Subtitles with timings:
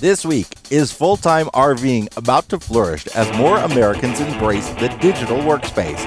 [0.00, 5.38] This week, is full time RVing about to flourish as more Americans embrace the digital
[5.38, 5.98] workspace?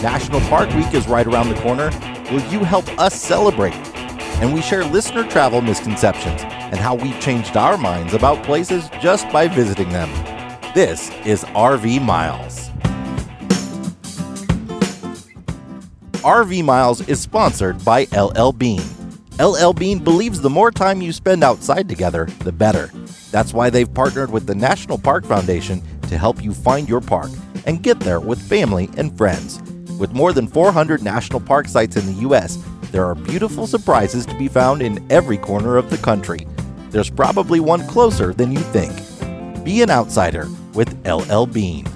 [0.00, 1.90] National Park Week is right around the corner.
[2.32, 3.74] Will you help us celebrate?
[4.40, 9.30] And we share listener travel misconceptions and how we've changed our minds about places just
[9.30, 10.08] by visiting them.
[10.72, 12.70] This is RV Miles.
[16.22, 18.95] RV Miles is sponsored by LL Bean.
[19.38, 22.86] LL Bean believes the more time you spend outside together, the better.
[23.30, 27.30] That's why they've partnered with the National Park Foundation to help you find your park
[27.66, 29.60] and get there with family and friends.
[29.98, 32.58] With more than 400 national park sites in the U.S.,
[32.92, 36.46] there are beautiful surprises to be found in every corner of the country.
[36.88, 38.94] There's probably one closer than you think.
[39.64, 41.86] Be an outsider with LL Bean.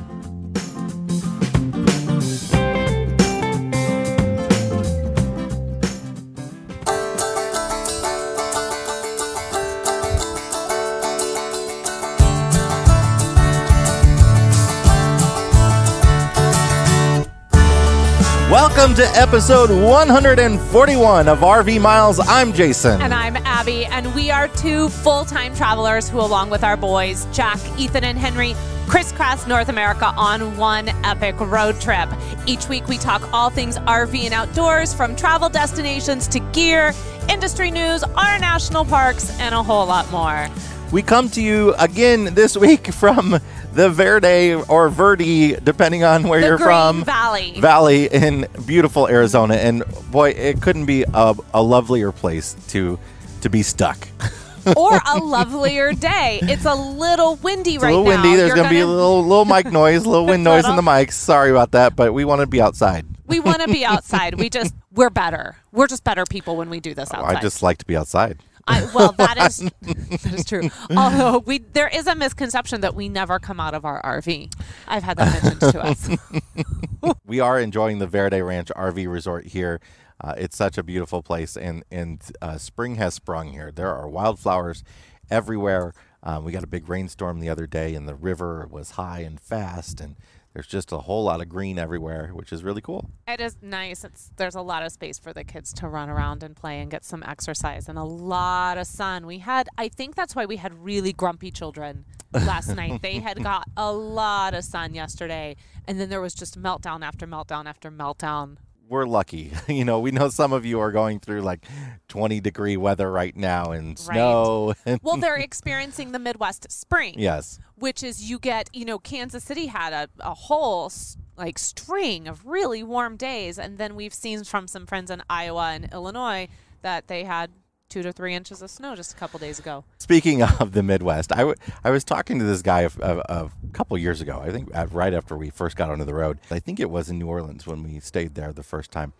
[18.91, 22.19] Welcome to episode 141 of RV Miles.
[22.19, 23.01] I'm Jason.
[23.01, 27.24] And I'm Abby, and we are two full time travelers who, along with our boys,
[27.32, 28.57] Jack, Ethan, and Henry,
[28.88, 32.09] crisscross North America on one epic road trip.
[32.47, 36.93] Each week, we talk all things RV and outdoors, from travel destinations to gear,
[37.29, 40.49] industry news, our national parks, and a whole lot more.
[40.91, 43.38] We come to you again this week from
[43.73, 47.04] the Verde or Verde, depending on where The you're from.
[47.04, 47.54] Valley.
[47.60, 52.98] Valley in beautiful Arizona, and boy, it couldn't be a, a lovelier place to
[53.43, 54.09] to be stuck.
[54.76, 56.41] or a lovelier day.
[56.43, 57.96] It's a little windy It's right now.
[57.96, 58.23] a little now.
[58.23, 58.37] windy.
[58.37, 60.82] There's You're gonna, be a little little mic noise, a little wind noise in the
[60.82, 61.13] mics.
[61.13, 63.07] Sorry about that, but we want to be outside.
[63.26, 64.34] We want to be outside.
[64.34, 65.56] We just we're better.
[65.72, 67.37] We're just better people when we do this oh, outside.
[67.37, 68.38] I just like to be outside.
[68.71, 70.71] I, well, that is that is true.
[70.97, 74.53] Although we there is a misconception that we never come out of our RV.
[74.87, 77.15] I've had that mentioned to us.
[77.26, 79.81] we are enjoying the Verde Ranch RV Resort here.
[80.22, 83.70] Uh, it's such a beautiful place, and and uh, spring has sprung here.
[83.70, 84.84] There are wildflowers
[85.31, 85.94] everywhere.
[86.22, 89.41] Um, we got a big rainstorm the other day, and the river was high and
[89.41, 90.16] fast, and
[90.55, 93.11] there's just a whole lot of green everywhere, which is really cool.
[93.28, 94.05] It is nice.
[94.05, 96.91] It's there's a lot of space for the kids to run around and play and
[96.91, 99.27] get some exercise and a lot of sun.
[99.27, 103.00] We had I think that's why we had really grumpy children last night.
[103.00, 105.56] They had got a lot of sun yesterday
[105.87, 108.56] and then there was just meltdown after meltdown after meltdown.
[108.90, 110.00] We're lucky, you know.
[110.00, 111.64] We know some of you are going through like
[112.08, 114.74] 20 degree weather right now and snow.
[115.02, 117.14] Well, they're experiencing the Midwest spring.
[117.16, 120.92] yes, which is you get you know kansas city had a, a whole
[121.38, 125.70] like string of really warm days and then we've seen from some friends in iowa
[125.72, 126.46] and illinois
[126.82, 127.50] that they had
[127.90, 131.32] two to three inches of snow just a couple days ago Speaking of the Midwest,
[131.32, 134.40] I, w- I was talking to this guy a, a, a couple years ago.
[134.42, 136.38] I think uh, right after we first got onto the road.
[136.50, 139.12] I think it was in New Orleans when we stayed there the first time.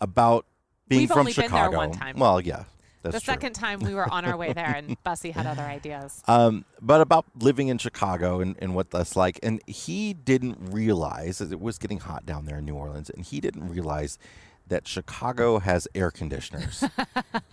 [0.00, 0.44] About
[0.88, 1.76] being We've from only been there Chicago.
[1.76, 2.18] one time.
[2.18, 2.64] Well, yeah,
[3.02, 3.32] that's the true.
[3.32, 7.00] second time we were on our way there and bussy had other ideas Um, but
[7.00, 9.38] about living in Chicago and, and what that's like.
[9.42, 13.24] And he didn't realize that it was getting hot down there in New Orleans, and
[13.24, 14.18] he didn't realize
[14.70, 16.82] that Chicago has air conditioners.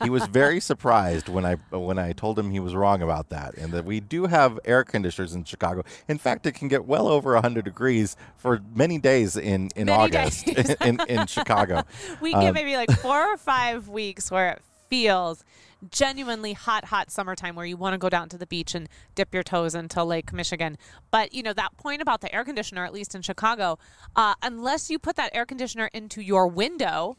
[0.01, 3.55] he was very surprised when I when I told him he was wrong about that,
[3.57, 5.83] and that we do have air conditioners in Chicago.
[6.07, 9.91] In fact, it can get well over 100 degrees for many days in in Many
[9.91, 10.69] August days.
[10.81, 11.83] in, in Chicago.
[12.21, 15.43] we get Um, maybe like four or five weeks where it feels
[15.91, 19.33] genuinely hot hot summertime where you want to go down to the beach and dip
[19.33, 20.77] your toes into lake michigan.
[21.11, 23.77] But you know that point about the air conditioner at least in chicago
[24.15, 27.15] uh, unless you put that air conditioner into your window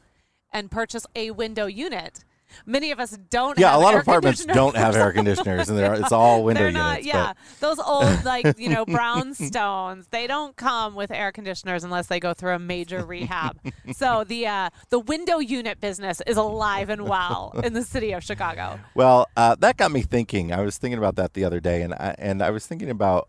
[0.53, 2.25] and purchase a window unit
[2.67, 5.95] many of us don't Yeah, a lot of apartments don't have air conditioners, and they're,
[5.95, 7.07] it's all window They're not, units.
[7.07, 7.33] yeah.
[7.33, 12.21] but- Those old, like, you know, brownstones, they don't come with air conditioners unless they
[12.21, 13.59] go through a major rehab.
[13.93, 18.23] so the uh, the window unit business is alive and well in the city of
[18.25, 18.79] Chicago.
[18.95, 20.53] Well, uh, that got me thinking.
[20.53, 23.29] I was thinking about that the other day, and I, and I was thinking about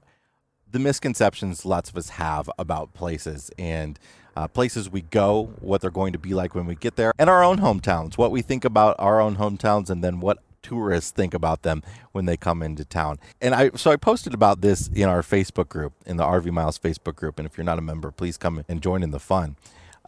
[0.72, 3.98] the misconceptions lots of us have about places and
[4.39, 7.30] uh, places we go, what they're going to be like when we get there, and
[7.30, 11.33] our own hometowns, what we think about our own hometowns, and then what tourists think
[11.33, 11.83] about them
[12.13, 13.19] when they come into town.
[13.41, 16.80] And I so I posted about this in our Facebook group, in the RV Miles
[16.80, 17.38] Facebook group.
[17.38, 19.57] And if you're not a member, please come and join in the fun.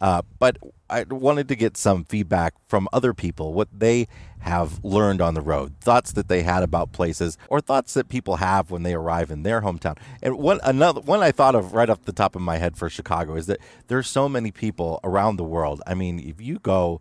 [0.02, 0.58] Uh, but
[0.90, 4.08] I wanted to get some feedback from other people, what they
[4.40, 8.36] have learned on the road, thoughts that they had about places, or thoughts that people
[8.36, 9.96] have when they arrive in their hometown.
[10.20, 12.90] And one another one I thought of right off the top of my head for
[12.90, 15.80] Chicago is that there's so many people around the world.
[15.86, 17.00] I mean, if you go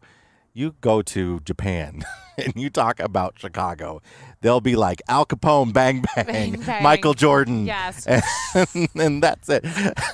[0.53, 2.03] you go to Japan
[2.37, 4.01] and you talk about Chicago,
[4.41, 6.83] they'll be like Al Capone, Bang Bang, Bang, bang.
[6.83, 8.05] Michael Jordan, Yes.
[8.75, 9.63] and, and that's it.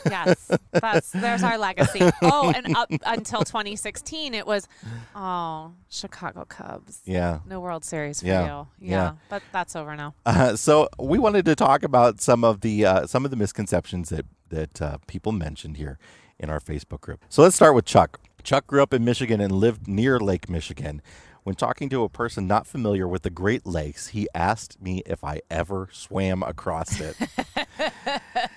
[0.06, 2.00] yes, that's there's our legacy.
[2.22, 4.68] Oh, and up until 2016, it was
[5.16, 7.02] oh Chicago Cubs.
[7.06, 7.40] Yeah.
[7.48, 8.68] No World Series for Yeah, you.
[8.80, 8.90] yeah.
[8.98, 10.14] Yeah, but that's over now.
[10.26, 14.10] Uh, so we wanted to talk about some of the uh, some of the misconceptions
[14.10, 15.98] that that uh, people mentioned here
[16.40, 17.24] in our Facebook group.
[17.30, 18.20] So let's start with Chuck.
[18.48, 21.02] Chuck grew up in Michigan and lived near Lake Michigan.
[21.48, 25.24] When talking to a person not familiar with the Great Lakes, he asked me if
[25.24, 27.16] I ever swam across it.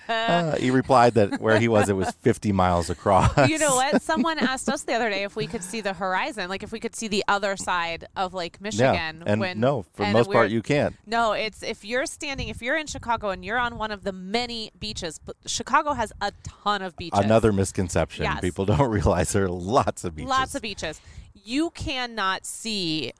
[0.07, 3.49] Uh, he replied that where he was, it was 50 miles across.
[3.49, 4.01] You know what?
[4.01, 6.79] Someone asked us the other day if we could see the horizon, like if we
[6.79, 9.23] could see the other side of Lake Yeah, Michigan.
[9.25, 10.95] and when, no, for the most part, you can't.
[11.05, 14.11] No, it's if you're standing, if you're in Chicago and you're on one of the
[14.11, 17.19] many beaches, but Chicago has a ton of beaches.
[17.19, 18.23] Another misconception.
[18.23, 18.41] Yes.
[18.41, 20.29] People don't realize there are lots of beaches.
[20.29, 20.99] Lots of beaches.
[21.43, 23.13] You cannot see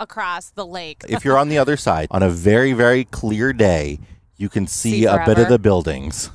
[0.00, 1.02] across the lake.
[1.08, 3.98] if you're on the other side on a very very clear day
[4.36, 6.30] you can see, See a bit of the buildings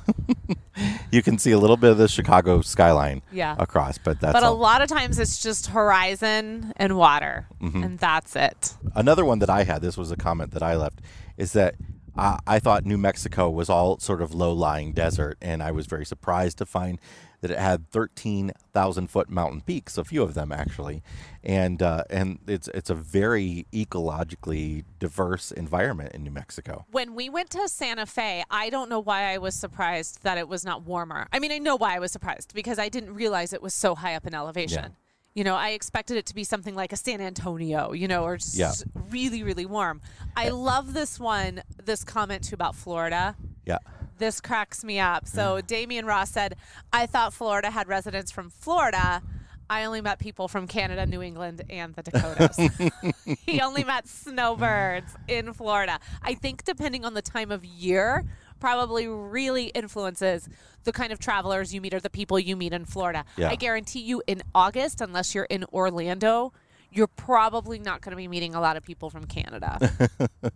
[1.10, 3.56] you can see a little bit of the chicago skyline Yeah.
[3.58, 4.56] across but that's but a all.
[4.56, 7.82] lot of times it's just horizon and water, Mm-hmm.
[7.82, 8.74] and that's it.
[8.94, 11.00] another one that i had this was a comment that i left
[11.36, 11.74] is that
[12.16, 16.04] I I thought New Mexico was all sort of low-lying desert, and I was very
[16.04, 16.98] surprised to find
[17.40, 21.02] that it had 13,000 foot mountain peaks, a few of them actually,
[21.44, 26.84] and uh, and it's it's a very ecologically diverse environment in New Mexico.
[26.90, 30.48] When we went to Santa Fe, I don't know why I was surprised that it
[30.48, 31.28] was not warmer.
[31.32, 33.94] I mean, I know why I was surprised because I didn't realize it was so
[33.94, 34.82] high up in elevation.
[34.84, 34.88] Yeah.
[35.34, 38.38] You know, I expected it to be something like a San Antonio, you know, or
[38.38, 38.72] just Yeah.
[39.10, 40.00] really, really warm.
[40.36, 43.36] I love this one, this comment too about Florida.
[43.64, 43.78] Yeah.
[44.18, 45.26] This cracks me up.
[45.26, 45.66] So mm.
[45.66, 46.56] Damian Ross said,
[46.92, 49.22] I thought Florida had residents from Florida.
[49.70, 53.36] I only met people from Canada, New England, and the Dakotas.
[53.46, 56.00] he only met snowbirds in Florida.
[56.22, 58.24] I think depending on the time of year,
[58.60, 60.48] probably really influences
[60.84, 63.24] the kind of travelers you meet or the people you meet in Florida.
[63.36, 63.50] Yeah.
[63.50, 66.52] I guarantee you in August, unless you're in Orlando,
[66.90, 69.78] you're probably not going to be meeting a lot of people from Canada.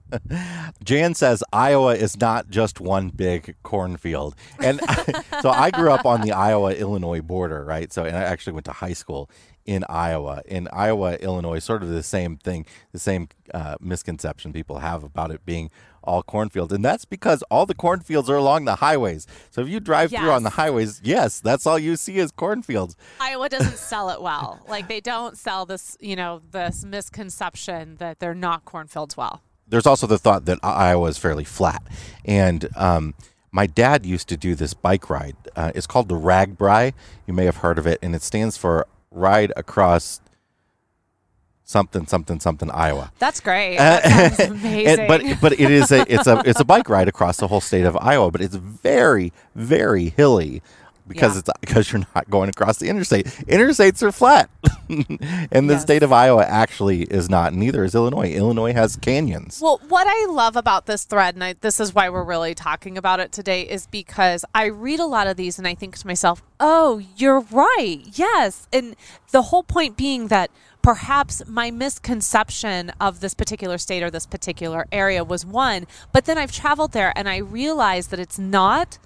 [0.84, 4.34] Jan says Iowa is not just one big cornfield.
[4.58, 4.80] And
[5.42, 7.92] so I grew up on the Iowa Illinois border, right?
[7.92, 9.30] So, and I actually went to high school
[9.66, 10.42] in Iowa.
[10.46, 15.30] In Iowa, Illinois, sort of the same thing, the same uh, misconception people have about
[15.30, 15.70] it being
[16.04, 16.72] all cornfields.
[16.72, 19.26] And that's because all the cornfields are along the highways.
[19.50, 22.96] So if you drive through on the highways, yes, that's all you see is cornfields.
[23.20, 24.60] Iowa doesn't sell it well.
[24.68, 29.42] Like they don't sell this, you know, this misconception that they're not cornfields well.
[29.68, 31.82] there's also the thought that Iowa is fairly flat.
[32.24, 33.14] And um,
[33.50, 35.36] my dad used to do this bike ride.
[35.56, 36.92] Uh, it's called the RAGBRAI.
[37.26, 40.20] You may have heard of it, and it stands for Ride Across
[41.64, 43.12] something something something Iowa.
[43.18, 43.76] That's great.
[43.78, 45.00] Uh, that sounds amazing.
[45.00, 47.60] And, but but it is a it's a it's a bike ride across the whole
[47.60, 50.62] state of Iowa, but it's very very hilly
[51.08, 51.40] because Yeah.
[51.40, 53.26] it's because you're not going across the interstate.
[53.26, 54.48] Interstates are flat,
[54.88, 55.82] and the Yes.
[55.82, 57.52] state of Iowa actually is not.
[57.54, 58.30] Neither is Illinois.
[58.32, 59.58] Illinois has canyons.
[59.60, 62.96] Well, what I love about this thread, and I, this is why we're really talking
[62.96, 66.06] about it today, is because I read a lot of these and I think to
[66.06, 68.00] myself, oh, you're right.
[68.12, 68.68] Yes.
[68.72, 68.94] And
[69.32, 70.50] the whole point being that
[70.82, 76.36] perhaps my misconception of this particular state or this particular area was one, but then
[76.38, 78.98] I've traveled there and I realize that it's not.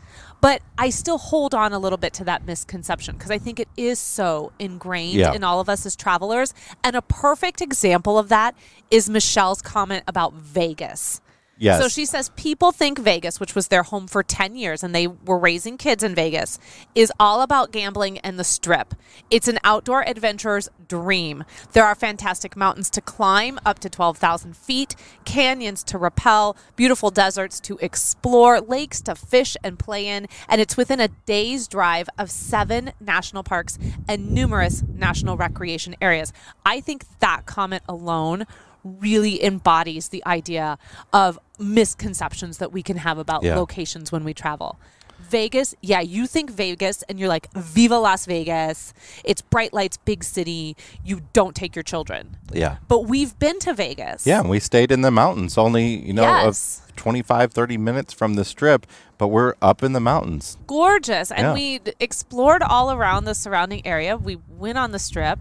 [0.43, 3.69] But I still hold on a little bit to that misconception because I think it
[3.77, 5.33] is so ingrained Yeah.
[5.33, 6.53] in all of us as travelers.
[6.85, 8.55] And a perfect example of that
[8.91, 11.21] is Michelle's comment about Vegas.
[11.59, 11.81] Yes.
[11.81, 15.07] So she says people think Vegas, which was their home for 10 years and they
[15.07, 16.59] were raising kids in Vegas,
[16.95, 18.95] is all about gambling and the strip.
[19.31, 21.45] It's an outdoor adventurer's dream.
[21.73, 27.59] There are fantastic mountains to climb up to 12,000 feet, canyons to rappel, beautiful deserts
[27.61, 32.31] to explore, lakes to fish and play in, and it's within a day's drive of
[32.31, 36.33] seven national parks and numerous national recreation areas.
[36.65, 38.47] I think that comment alone
[38.87, 40.79] really embodies the idea
[41.13, 43.57] of misconceptions that we can have about Yeah.
[43.57, 44.79] locations when we travel.
[45.19, 48.93] Vegas, yeah, you think Vegas and you're like, Viva Las Vegas.
[49.25, 50.77] It's bright lights, big city.
[51.05, 52.37] You don't take your children.
[52.53, 52.77] yeah.
[52.87, 54.27] But we've been to Vegas.
[54.27, 56.83] Yeah, and we stayed in the mountains, only, you know, Yes.
[56.87, 58.87] of 25, 30 minutes from the strip,
[59.19, 60.59] but we're up in the mountains.
[60.67, 61.31] Gorgeous.
[61.33, 61.55] And Yeah.
[61.55, 64.17] we explored all around the surrounding area.
[64.17, 65.39] We went on the strip,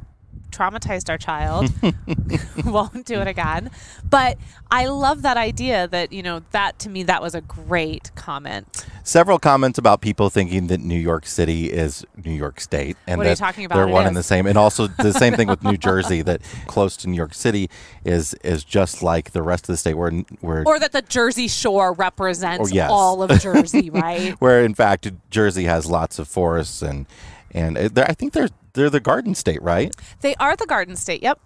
[0.56, 1.70] traumatized our child.
[2.66, 3.70] Won't do it again.
[4.10, 4.38] But
[4.72, 8.86] I love that idea that, you know, that to me, that was a great comment.
[9.04, 13.26] Several comments about people thinking that New York City is New York State, and What
[13.26, 13.76] that talking about?
[13.76, 14.48] they're It one and the same.
[14.48, 17.70] And also the same thing with New Jersey, that close to New York City
[18.04, 21.48] is is just like the rest of the state, where where Or that the Jersey
[21.48, 22.90] Shore represents Oh, yes.
[22.92, 24.34] all of Jersey, right?
[24.40, 27.06] where in fact Jersey has lots of forests and
[27.52, 29.96] and I think they're they're the Garden State, right?
[30.22, 31.24] They are the Garden State.
[31.24, 31.40] Yep.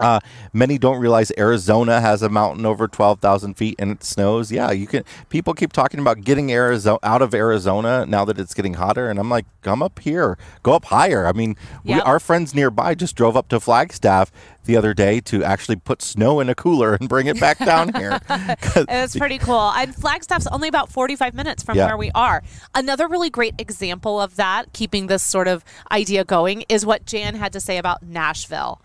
[0.00, 0.18] Uh,
[0.52, 4.50] many don't realize Arizona has a mountain over twelve thousand feet and it snows.
[4.50, 5.04] Yeah, you can.
[5.28, 9.18] People keep talking about getting Arizona out of Arizona now that it's getting hotter, and
[9.18, 11.26] I'm like, come up here, go up higher.
[11.26, 12.06] I mean, we, Yep.
[12.06, 14.32] our friends nearby just drove up to Flagstaff
[14.64, 17.92] the other day to actually put snow in a cooler and bring it back down
[17.94, 18.18] here.
[18.28, 19.70] It's pretty cool.
[19.74, 21.86] And Flagstaff's only about 45 minutes from Yeah.
[21.86, 22.42] where we are.
[22.74, 27.34] Another really great example of that, keeping this sort of idea going, is what Jan
[27.34, 28.80] had to say about Nashville.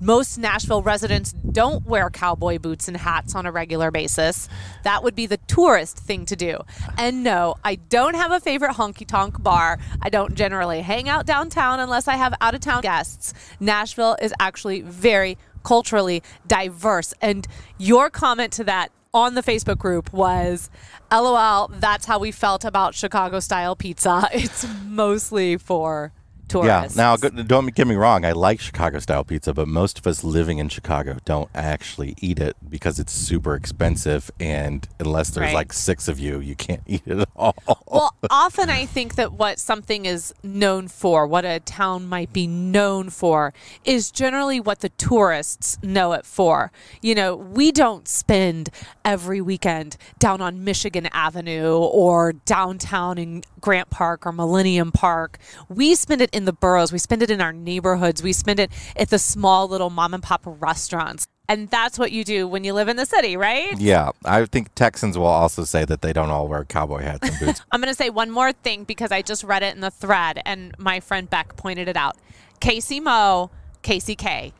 [0.00, 4.48] Most Nashville residents don't wear cowboy boots and hats on a regular basis.
[4.84, 6.58] That would be the tourist thing to do.
[6.96, 9.78] And no, I don't have a favorite honky tonk bar.
[10.00, 13.34] I don't generally hang out downtown unless I have out of town guests.
[13.58, 17.12] Nashville is actually very culturally diverse.
[17.20, 20.70] And your comment to that on the Facebook group was,
[21.10, 24.28] LOL, that's how we felt about Chicago style pizza.
[24.32, 26.12] It's mostly for
[26.54, 26.88] Yeah.
[26.96, 28.24] Now, don't get me wrong.
[28.24, 32.38] I like Chicago style pizza, but most of us living in Chicago don't actually eat
[32.38, 35.54] it because it's super expensive, and unless there's Right.
[35.54, 37.54] like six of you, you can't eat it at all.
[37.86, 42.46] well, often I think that what something is known for, what a town might be
[42.46, 43.52] known for,
[43.84, 46.70] is generally what the tourists know it for.
[47.02, 48.70] You know, we don't spend
[49.04, 55.38] every weekend down on Michigan Avenue or downtown in Grant Park or Millennium Park.
[55.68, 58.70] We spend it in the boroughs, we spend it in our neighborhoods, we spend it
[58.96, 61.26] at the small little mom and pop restaurants.
[61.50, 63.78] And that's what you do when you live in the city, right?
[63.78, 67.38] Yeah, I think Texans will also say that they don't all wear cowboy hats and
[67.38, 67.62] boots.
[67.72, 70.42] I'm going to say one more thing because I just read it in the thread
[70.44, 72.16] and my friend Beck pointed it out.
[72.60, 73.50] Casey Mo,
[73.82, 74.52] Casey K,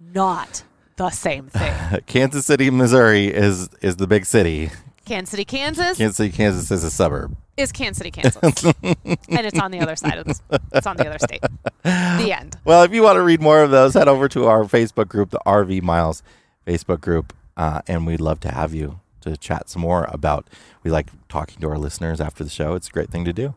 [0.00, 0.64] not
[0.96, 2.00] the same thing.
[2.06, 4.70] Kansas City, Missouri is is the big city.
[5.04, 7.36] Kansas City, Kansas Kansas City, Kansas is a suburb.
[7.56, 8.36] is Kansas City, Kansas.
[8.82, 10.40] and it's on the other side of this.
[10.72, 11.42] It's on the other state.
[11.82, 12.56] The end.
[12.64, 15.30] Well, if you want to read more of those, head over to our Facebook group,
[15.30, 16.22] the RV Miles
[16.66, 20.48] Facebook group, uh, and we'd love to have you to chat some more about.
[20.82, 22.74] We like talking to our listeners after the show.
[22.74, 23.54] It's a great thing to do.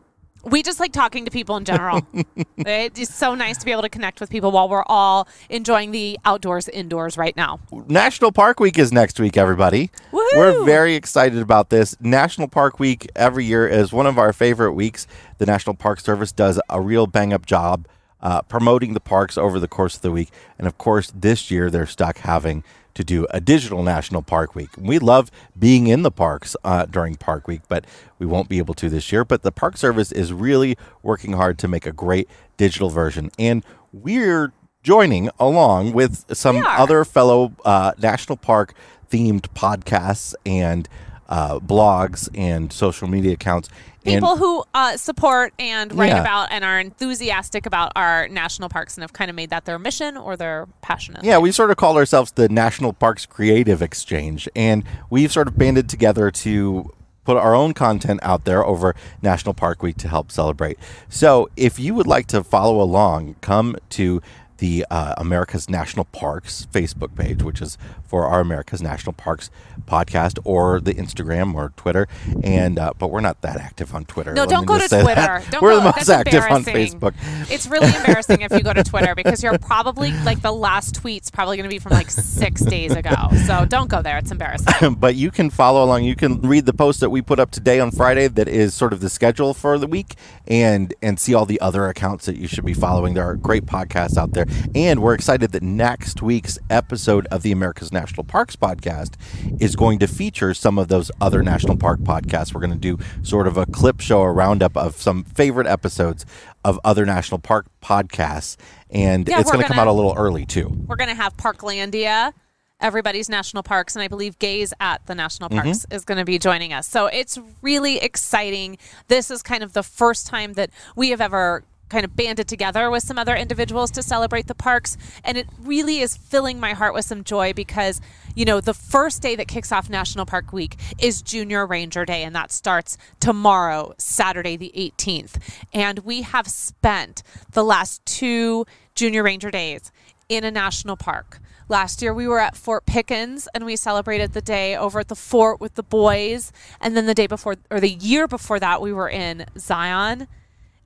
[0.50, 2.06] We just like talking to people in general.
[2.56, 6.18] it's so nice to be able to connect with people while we're all enjoying the
[6.24, 7.60] outdoors, indoors right now.
[7.88, 9.90] National Park Week is next week, everybody.
[10.12, 10.36] Woohoo!
[10.36, 11.96] We're very excited about this.
[12.00, 15.06] National Park Week every year is one of our favorite weeks.
[15.38, 17.86] The National Park Service does a real bang up job
[18.20, 20.30] uh, promoting the parks over the course of the week.
[20.58, 22.64] And of course, this year they're stuck having
[22.98, 24.70] to do a digital National Park Week.
[24.76, 27.84] We love being in the parks uh, during Park Week, but
[28.18, 29.24] we won't be able to this year.
[29.24, 33.30] But the Park Service is really working hard to make a great digital version.
[33.38, 34.52] And we're
[34.82, 38.74] joining along with some other fellow uh, national park
[39.12, 40.88] themed podcasts and
[41.28, 43.68] uh, blogs and social media accounts.
[44.06, 46.20] And People who uh, support and write Yeah.
[46.22, 49.78] about and are enthusiastic about our national parks and have kind of made that their
[49.78, 51.16] mission or their passion.
[51.22, 55.58] yeah, we sort of call ourselves the National Parks Creative Exchange, and we've sort of
[55.58, 56.90] banded together to
[57.24, 60.78] put our own content out there over National Park Week to help celebrate.
[61.10, 64.22] So, if you would like to follow along, come to
[64.58, 69.50] the uh, America's National Parks Facebook page, which is for our America's National Parks
[69.86, 72.06] podcast, or the Instagram or Twitter.
[72.42, 74.34] And uh, but we're not that active on Twitter.
[74.34, 75.42] No, let don't go to Twitter.
[75.50, 75.78] Don't we're go.
[75.78, 76.64] the most active on.
[76.64, 77.14] Facebook.
[77.50, 81.30] It's really embarrassing if you go to Twitter because you're probably like the last tweet's
[81.30, 83.14] probably going to be from like six days ago.
[83.46, 84.18] So don't go there.
[84.18, 84.94] It's embarrassing.
[84.98, 86.04] but you can follow along.
[86.04, 88.92] You can read the post that we put up today on Friday that is sort
[88.92, 92.48] of the schedule for the week and and see all the other accounts that you
[92.48, 93.14] should be following.
[93.14, 94.46] There are great podcasts out there.
[94.74, 99.14] And we're excited that next week's episode of the America's National Parks podcast
[99.60, 102.54] is going to feature some of those other national park podcasts.
[102.54, 106.24] We're going to do sort of a clip show, a roundup of some favorite episodes
[106.64, 108.56] of other national park podcasts.
[108.90, 110.68] And Yeah, it's going to come out a little early too.
[110.86, 112.32] We're going to have Parklandia,
[112.80, 115.60] everybody's national parks, and I believe Gaze at the national Mm-hmm.
[115.62, 116.86] parks is going to be joining us.
[116.88, 118.78] So it's really exciting.
[119.08, 122.90] This is kind of the first time that we have ever kind of banded together
[122.90, 126.94] with some other individuals to celebrate the parks and it really is filling my heart
[126.94, 128.00] with some joy because
[128.34, 132.22] you know the first day that kicks off national park week is junior ranger day
[132.22, 135.40] and that starts tomorrow saturday the 18th
[135.72, 138.64] and we have spent the last two
[138.94, 139.92] junior ranger days
[140.28, 141.40] in a national park.
[141.68, 145.14] Last year we were at Fort Pickens and we celebrated the day over at the
[145.14, 146.52] fort with the boys.
[146.80, 150.28] And then the day before, or the year before that, we were in Zion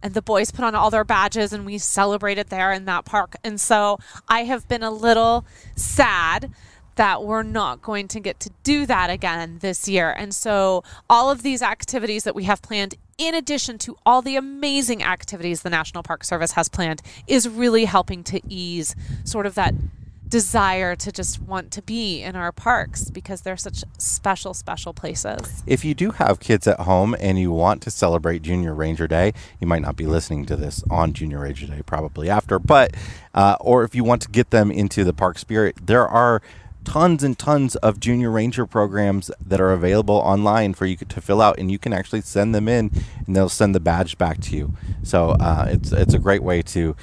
[0.03, 3.37] and the boys put on all their badges and we celebrated there in that park.
[3.45, 5.45] And so I have been a little
[5.77, 6.53] sad
[6.97, 10.11] that we're not going to get to do that again this year.
[10.11, 14.37] And so all of these activities that we have planned in addition to all the
[14.37, 18.95] amazing activities the National Park Service has planned is really helping to ease
[19.25, 19.75] sort of that
[20.33, 25.63] desire to just want to be in our parks because they're such special, special places.
[25.67, 29.35] If you do have kids at home and you want to celebrate Junior Ranger Day,
[29.61, 32.95] you might not be listening to this on Junior Ranger Day, probably after, but,
[33.35, 36.41] uh, or if you want to get them into the park spirit, there are
[36.83, 41.41] tons and tons of junior ranger programs that are available online for you to fill
[41.43, 42.91] out and you can actually send them in
[43.25, 44.75] and they'll send the badge back to you
[45.05, 46.97] so uh, it's it's a great way to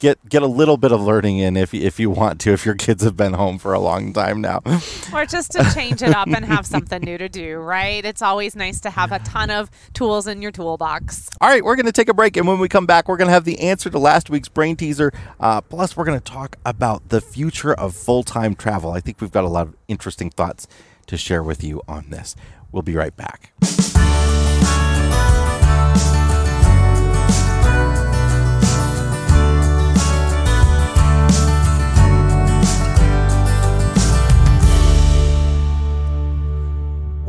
[0.00, 2.74] get get a little bit of learning in if if you want to if your
[2.74, 4.60] kids have been home for a long time now.
[5.12, 8.04] Or just to change it up and have something new to do right?
[8.04, 11.28] It's always nice to have a ton of tools in your toolbox.
[11.40, 13.28] All right we're going to take a break and when we come back we're going
[13.28, 16.56] to have the answer to last week's brain teaser uh, plus we're going to talk
[16.64, 18.92] about the future of full-time travel.
[18.92, 20.66] I think we've got a lot of interesting thoughts
[21.06, 22.34] to share with you on this.
[22.72, 23.52] We'll be right back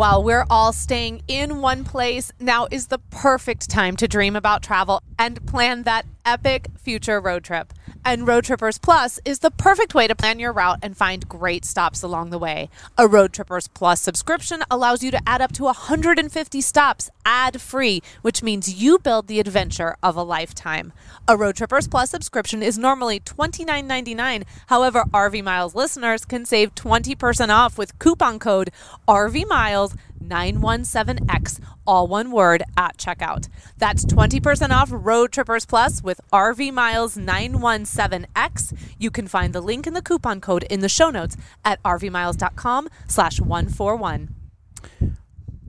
[0.02, 4.64] While we're all staying in one place, now is the perfect time to dream about
[4.64, 7.72] travel and plan that epic future road trip.
[8.04, 12.02] And Roadtrippers Plus is the perfect way to plan your route and find great stops
[12.02, 12.68] along the way.
[12.98, 18.42] A Roadtrippers Plus subscription allows you to add up to 150 stops ad free, which
[18.42, 20.94] means you build the adventure of a lifetime.
[21.28, 24.46] A Roadtrippers Plus subscription is normally $29.99.
[24.68, 28.72] However, RV Miles listeners can save 20% off with coupon code
[29.08, 33.48] RV Miles 917X, all one word, at checkout.
[33.78, 38.78] That's 20% off Roadtrippers Plus with RV Miles 917X.
[38.98, 42.90] You can find the link and the coupon code in the show notes at rvmiles.com
[43.08, 44.36] slash 141.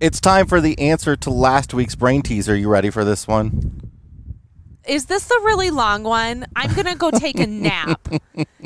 [0.01, 2.57] It's time for the answer to last week's brain teaser.
[2.57, 3.92] You ready for this one?
[4.87, 6.45] Is this the really long one?
[6.57, 8.01] I'm gonna go take a nap.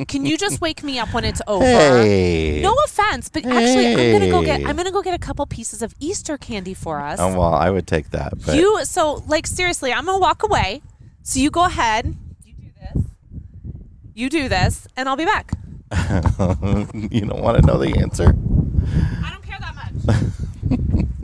[0.09, 1.65] Can you just wake me up when it's over?
[1.65, 2.61] Hey.
[2.63, 5.83] No offense, but actually, I'm gonna go get I'm gonna go get a couple pieces
[5.83, 7.19] of Easter candy for us.
[7.21, 8.33] Oh, well, I would take that.
[8.45, 10.83] But You so like seriously, I'm gonna walk away.
[11.23, 12.17] So you go ahead.
[12.45, 13.05] You do this.
[14.15, 15.53] You do this, and I'll be back.
[15.93, 18.35] you don't want to know the answer.
[19.25, 21.07] I don't care that much.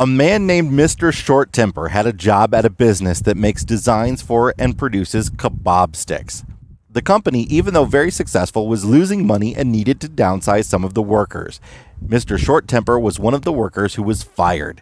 [0.00, 1.12] A man named Mr.
[1.12, 5.94] Short Temper had a job at a business that makes designs for and produces kebab
[5.94, 6.42] sticks.
[6.88, 10.94] The company, even though very successful, was losing money and needed to downsize some of
[10.94, 11.60] the workers.
[12.02, 12.38] Mr.
[12.38, 14.80] Short Temper was one of the workers who was fired.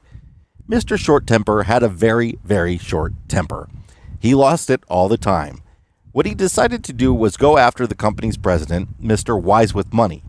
[0.70, 0.96] Mr.
[0.96, 3.68] Short Temper had a very, very short temper.
[4.20, 5.62] He lost it all the time.
[6.12, 9.42] What he decided to do was go after the company's president, Mr.
[9.42, 10.22] Wise with Money.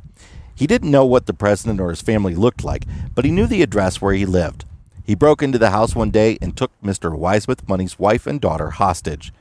[0.56, 3.62] He didn't know what the president or his family looked like, but he knew the
[3.62, 4.66] address where he lived.
[5.10, 7.18] He broke into the house one day and took Mr.
[7.18, 9.34] Wise Money's wife and daughter hostage.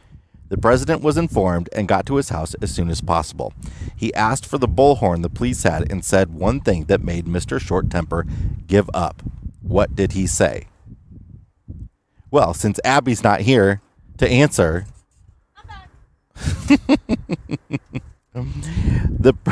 [0.48, 3.52] The president was informed and got to his house as soon as possible.
[3.94, 7.61] He asked for the bullhorn the police had and said one thing that made Mr.
[7.61, 8.24] Short Temper
[8.66, 9.22] give up.
[9.61, 10.68] What did he say?
[12.31, 13.83] Well, since Abby's not here
[14.16, 14.87] to answer,
[18.44, 19.33] the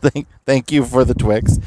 [0.00, 1.58] thank, thank you for the Twix.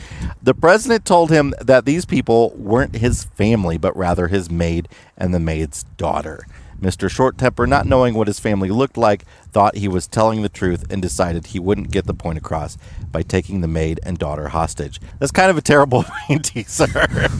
[0.41, 5.33] The president told him that these people weren't his family, but rather his maid and
[5.33, 6.45] the maid's daughter.
[6.81, 7.09] Mr.
[7.09, 10.85] Short Temper, not knowing what his family looked like, thought he was telling the truth
[10.91, 12.77] and decided he wouldn't get the point across
[13.11, 14.99] by taking the maid and daughter hostage.
[15.19, 16.05] That's kind of a terrible
[16.43, 16.87] teaser.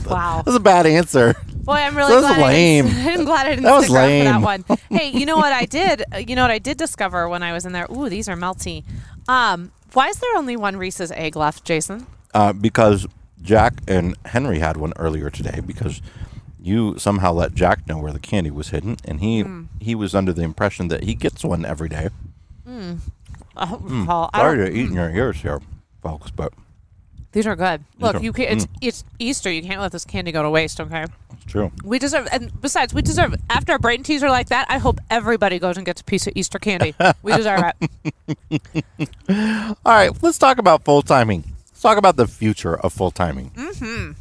[0.06, 0.38] Wow.
[0.38, 1.36] That was a bad answer.
[1.64, 2.86] Boy, I'm really That was glad lame.
[2.86, 4.66] I didn't, I'm glad I didn't That was for that one.
[4.90, 6.04] Hey, you know what I did?
[6.14, 7.88] Uh, You know what I did discover when I was in there?
[7.92, 8.84] Ooh, these are melty.
[9.28, 12.08] Um, why is there only one Reese's egg left, Jason?
[12.34, 13.08] Uh, because
[13.42, 16.02] Jack and Henry had one earlier today because
[16.62, 19.64] you somehow let Jack know where the candy was hidden, and he Hmm.
[19.80, 22.10] he was under the impression that he gets one every day.
[23.56, 25.60] Paul, I Sorry don't- to eat in your ears here,
[26.02, 26.54] folks, but
[27.32, 27.84] these are good.
[28.00, 29.52] Look, are- you can, it's it's Easter.
[29.52, 30.80] You can't let this candy go to waste.
[30.80, 31.06] Okay.
[31.34, 31.72] it's true.
[31.84, 33.36] We deserve, and besides, we deserve.
[33.50, 36.34] After a brain teaser like that, I hope everybody goes and gets a piece of
[36.36, 36.94] Easter candy.
[37.22, 38.86] we deserve it.
[39.86, 41.44] All right, let's talk about full timing.
[41.70, 43.52] Let's talk about the future of full timing.
[43.52, 44.12] Mm-hmm.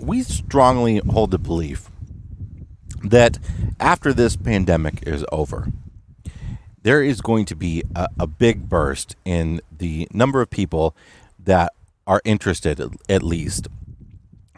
[0.00, 1.90] We strongly hold the belief
[3.02, 3.38] that
[3.80, 5.68] after this pandemic is over,
[6.82, 10.94] there is going to be a, a big burst in the number of people
[11.38, 11.72] that
[12.06, 13.68] are interested, at least,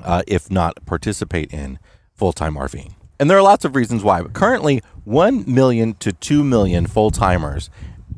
[0.03, 1.79] uh, if not participate in
[2.14, 2.94] full time RVing.
[3.18, 4.22] And there are lots of reasons why.
[4.22, 7.68] But currently, 1 million to 2 million full timers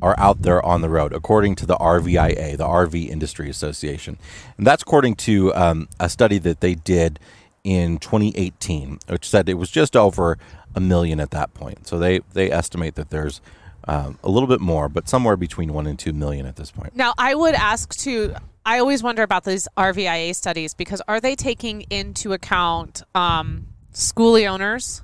[0.02, 4.18] are out there on the road, according to the RVIA, the RV Industry Association.
[4.58, 7.20] And that's according to um, a study that they did
[7.64, 10.36] in 2018, which said it was just over
[10.74, 11.86] a million at that point.
[11.86, 13.40] So they, they estimate that there's
[13.86, 16.96] um, a little bit more, but somewhere between 1 and 2 million at this point.
[16.96, 18.34] Now, I would ask to.
[18.64, 24.48] I always wonder about these RVIA studies because are they taking into account um, schoolie
[24.48, 25.02] owners?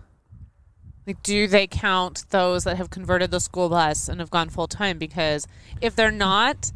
[1.08, 4.66] Like, do they count those that have converted the school bus and have gone full
[4.68, 4.98] time?
[4.98, 5.46] Because
[5.80, 6.70] if they're not,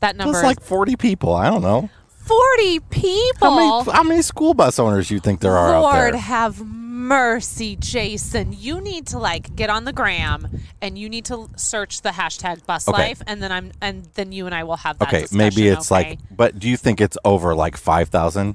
[0.00, 1.34] that number That's like 40 people.
[1.34, 1.90] I don't know.
[2.08, 3.48] 40 people.
[3.50, 6.20] How many, how many school bus owners do you think there are out Lord there?
[6.20, 8.54] have mercy, Jason.
[8.56, 10.46] You need to like get on the gram
[10.80, 12.96] and you need to search the hashtag bus Okay.
[13.08, 15.66] life and then I'm and then you and I will have that Okay, discussion, maybe
[15.66, 16.10] it's okay?
[16.10, 18.54] like, but do you think it's over like 5,000?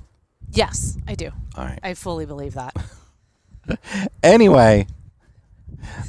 [0.53, 1.31] Yes, I do.
[1.57, 1.79] All right.
[1.83, 2.73] I fully believe that.
[4.23, 4.87] Anyway,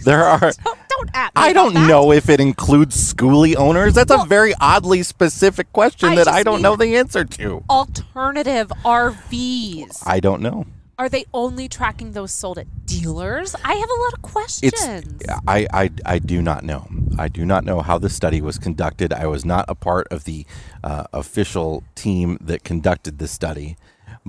[0.04, 0.38] there are.
[0.40, 1.88] Don't, don't at me I don't that.
[1.88, 3.94] know if it includes schoolie owners.
[3.94, 7.64] That's a very oddly specific question I that I don't know the answer to.
[7.70, 10.02] Alternative RVs.
[10.06, 10.66] I don't know.
[10.98, 13.54] Are they only tracking those sold at dealers?
[13.64, 14.72] I have a lot of questions.
[14.74, 16.88] It's I, I I do not know.
[17.16, 19.12] I do not know how the study was conducted.
[19.12, 20.44] I was not a part of the
[20.82, 23.76] uh, official team that conducted the study.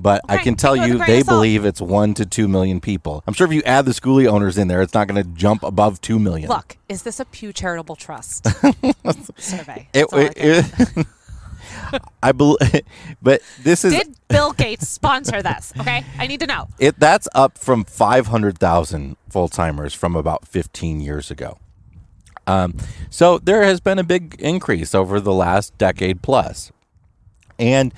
[0.01, 2.47] But I can tell take it with a you, they believe it's one to two
[2.47, 3.23] million people.
[3.27, 5.63] I'm sure if you add the schoolie owners in there, it's not going to jump
[5.63, 6.49] above two million.
[6.49, 8.45] Look, is this a Pew Charitable Trust
[9.38, 9.88] survey?
[9.93, 10.33] It, it-
[10.97, 11.07] it-
[12.23, 12.59] I believe,
[13.21, 15.71] but this is Did Bill Gates sponsor this?
[15.79, 16.67] Okay, I need to know.
[16.79, 16.99] it.
[16.99, 21.57] That's up from five hundred thousand full timers from about fifteen years ago.
[22.47, 22.75] Um,
[23.09, 26.71] so there has been a big increase over the last decade plus,
[27.57, 27.93] and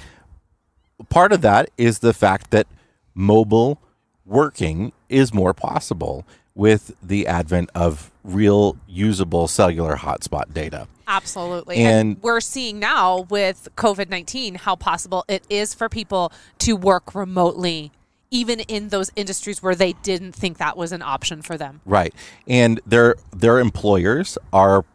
[1.09, 2.67] part of that is the fact that
[3.13, 3.79] mobile
[4.25, 10.87] working is more possible with the advent of real usable cellular hotspot data.
[11.07, 11.77] Absolutely.
[11.77, 16.75] And- And, we're seeing now with COVID 19 how possible it is for people to
[16.75, 17.91] work remotely,
[18.29, 21.81] even in those industries where they didn't think that was an option for them.
[21.85, 22.13] Right.
[22.47, 24.85] And their their employers are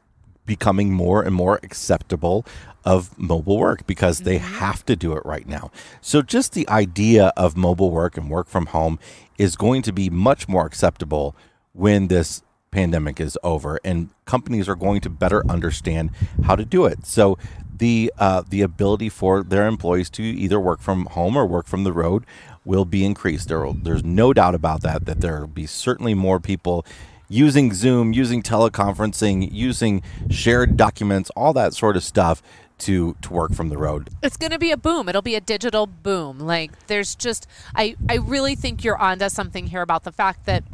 [0.47, 2.47] becoming more and more acceptable
[2.87, 5.71] of mobile work because they have to do it right now.
[6.01, 8.99] So just the idea of mobile work and work from home
[9.37, 11.35] is going to be much more acceptable
[11.73, 16.11] when this pandemic is over and companies are going to better understand
[16.45, 17.05] how to do it.
[17.07, 17.37] So
[17.77, 21.85] the uh, the ability for their employees to either work from home or work from
[21.85, 22.25] the road
[22.65, 23.49] will be increased.
[23.49, 25.07] There will, there's no doubt about that.
[25.07, 26.87] That there will be certainly more people
[27.29, 32.43] using Zoom, using teleconferencing, using shared documents, all that sort of stuff
[32.79, 34.11] to to work from the road.
[34.23, 35.09] It's going to be a boom.
[35.09, 36.39] It'll be a digital boom.
[36.39, 40.65] Like there's just I I really think you're onto something here about the fact that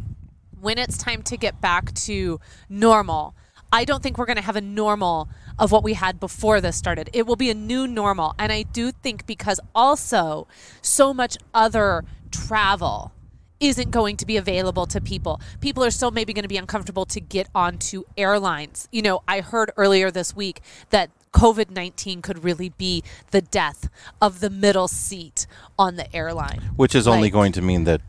[0.60, 3.34] when it's time to get back to normal,
[3.72, 6.76] I don't think we're going to have a normal of what we had before this
[6.76, 7.10] started.
[7.12, 8.34] It will be a new normal.
[8.38, 10.46] And I do think because also
[10.82, 13.12] so much other travel
[13.60, 15.40] isn't going to be available to people.
[15.60, 18.88] People are still maybe going to be uncomfortable to get onto airlines.
[18.92, 20.60] You know, I heard earlier this week
[20.90, 23.88] that COVID 19 could really be the death
[24.20, 25.46] of the middle seat
[25.78, 26.70] on the airline.
[26.76, 28.00] which is only Like- going to mean that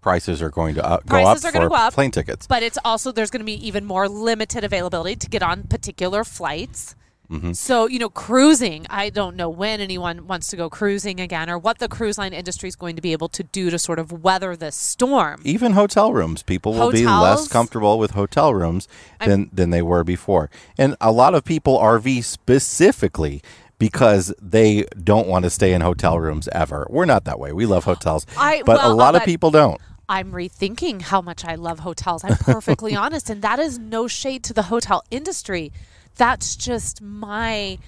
[0.00, 1.92] prices are going to uh, go Prices up are for go up.
[1.94, 2.46] plane tickets.
[2.46, 6.24] But it's also there's going to be even more limited availability to get on particular
[6.24, 6.94] flights.
[7.30, 7.52] Mm-hmm.
[7.52, 11.58] So, you know, cruising, I don't know when anyone wants to go cruising again or
[11.58, 14.10] what the cruise line industry is going to be able to do to sort of
[14.10, 15.42] weather this storm.
[15.44, 18.88] Even hotel rooms, people will be less comfortable with hotel rooms
[19.20, 20.48] than than they were before.
[20.78, 23.42] And a lot of people RV specifically
[23.78, 26.86] because they don't want to stay in hotel rooms ever.
[26.90, 27.52] We're not that way.
[27.52, 29.80] We love hotels, I- but well, a lot of people don't.
[30.10, 32.24] I'm rethinking how much I love hotels.
[32.24, 33.28] I'm perfectly honest.
[33.28, 35.70] And that is no shade to the hotel industry.
[36.18, 37.78] That's just my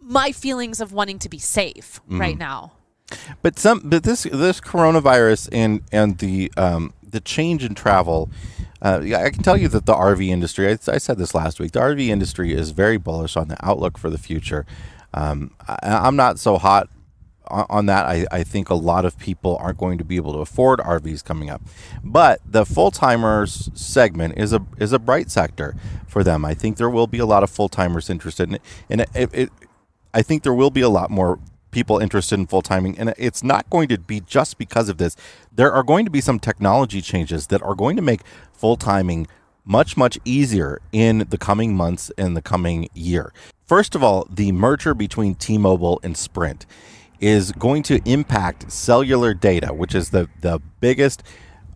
[0.00, 2.20] my feelings of wanting to be safe Mm-hmm.
[2.20, 2.72] right now.
[3.42, 8.30] But some, but this this coronavirus and and the um, the change in travel,
[8.82, 10.68] uh, I can tell you that the RV industry.
[10.68, 11.72] I, I said this last week.
[11.72, 14.64] The RV industry is very bullish on the outlook for the future.
[15.12, 16.88] Um, I, I'm not so hot
[17.50, 18.06] on, that.
[18.06, 21.24] I, I think a lot of people aren't going to be able to afford RVs
[21.24, 21.62] coming up,
[22.02, 25.74] but the full timers segment is a is a bright sector
[26.06, 26.44] for them.
[26.44, 29.10] I think there will be a lot of full timers interested in it, and it,
[29.14, 29.50] it, it
[30.12, 31.38] I think there will be a lot more
[31.70, 35.16] people interested in full timing, and it's not going to be just because of this.
[35.52, 39.26] There are going to be some technology changes that are going to make full timing
[39.64, 43.32] much, much easier in the coming months and the coming year.
[43.66, 46.66] First of all, the merger between T Mobile and Sprint
[47.20, 51.22] is going to impact cellular data, which is the, the biggest.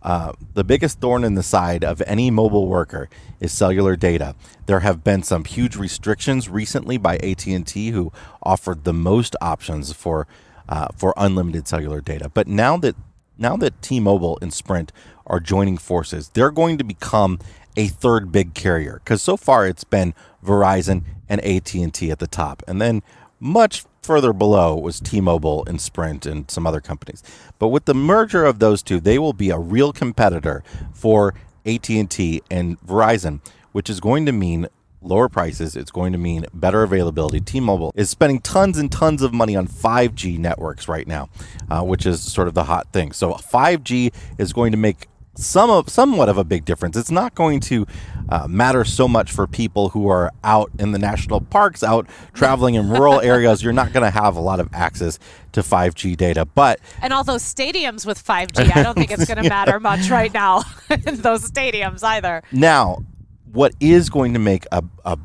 [0.01, 4.35] Uh, the biggest thorn in the side of any mobile worker is cellular data.
[4.67, 8.11] There have been some huge restrictions recently by AT&T, who
[8.43, 10.27] offered the most options for
[10.69, 12.29] uh, for unlimited cellular data.
[12.29, 12.95] But now that
[13.37, 14.91] now that T-Mobile and Sprint
[15.27, 17.39] are joining forces, they're going to become
[17.75, 22.63] a third big carrier because so far it's been Verizon and AT&T at the top,
[22.67, 23.01] and then
[23.39, 27.23] much further below was T-Mobile and Sprint and some other companies.
[27.59, 30.63] But with the merger of those two, they will be a real competitor
[30.93, 31.33] for
[31.65, 33.41] AT&T and Verizon,
[33.71, 34.67] which is going to mean
[35.01, 35.75] lower prices.
[35.75, 37.39] It's going to mean better availability.
[37.39, 41.29] T-Mobile is spending tons and tons of money on 5G networks right now,
[41.69, 43.11] uh, which is sort of the hot thing.
[43.11, 46.95] So 5G is going to make some of somewhat of a big difference.
[46.95, 47.85] It's not going to
[48.29, 52.75] uh, matter so much for people who are out in the national parks, out traveling
[52.75, 53.63] in rural areas.
[53.63, 55.19] You're not going to have a lot of access
[55.53, 59.37] to 5G data, but and all those stadiums with 5G, I don't think it's going
[59.43, 62.43] to matter much right now in those stadiums either.
[62.51, 63.05] Now,
[63.51, 65.17] what is going to make a, a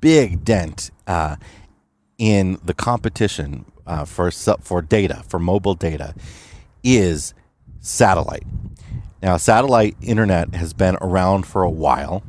[0.00, 1.36] big dent uh,
[2.18, 6.14] in the competition uh, for for data for mobile data
[6.84, 7.34] is
[7.80, 8.44] satellite.
[9.22, 12.24] Now, satellite internet has been around for a while,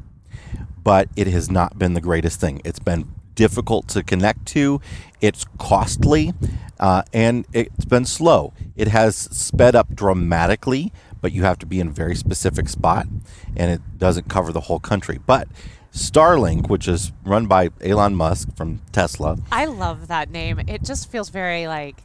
[0.83, 2.61] but it has not been the greatest thing.
[2.63, 4.79] It's been difficult to connect to,
[5.19, 6.33] it's costly,
[6.79, 8.53] uh, and it's been slow.
[8.75, 13.07] It has sped up dramatically, but you have to be in a very specific spot,
[13.55, 15.19] and it doesn't cover the whole country.
[15.25, 15.47] But
[15.93, 19.37] Starlink, which is run by Elon Musk from Tesla.
[19.51, 20.59] I love that name.
[20.67, 22.03] It just feels very like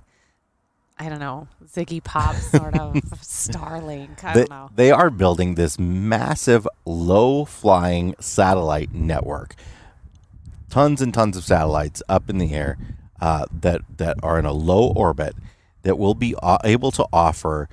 [0.98, 4.24] I don't know, Ziggy Pop sort of Starlink.
[4.24, 4.70] I they, don't know.
[4.74, 9.54] They are building this massive low flying satellite network.
[10.70, 12.76] Tons and tons of satellites up in the air
[13.20, 15.34] uh, that, that are in a low orbit
[15.82, 17.68] that will be uh, able to offer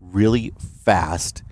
[0.00, 1.42] really fast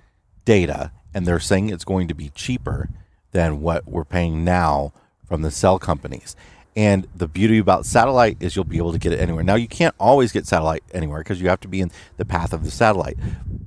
[0.45, 0.91] data.
[1.13, 2.89] And they're saying it's going to be cheaper
[3.31, 4.93] than what we're paying now
[5.27, 6.35] from the cell companies.
[6.75, 9.43] And the beauty about satellite is you'll be able to get it anywhere.
[9.43, 12.53] Now, you can't always get satellite anywhere because you have to be in the path
[12.53, 13.17] of the satellite.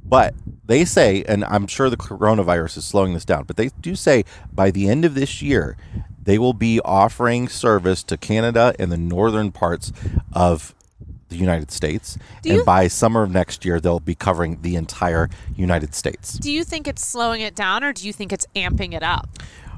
[0.05, 0.35] But
[0.65, 4.25] they say, and I'm sure the coronavirus is slowing this down, but they do say
[4.53, 5.77] by the end of this year,
[6.23, 9.93] they will be offering service to Canada and the northern parts
[10.33, 10.75] of
[11.33, 12.17] the United States.
[12.43, 16.35] Do and you- by summer of next year, they'll be covering the entire United States.
[16.35, 19.29] Do you think it's slowing it down or do you think it's amping it up?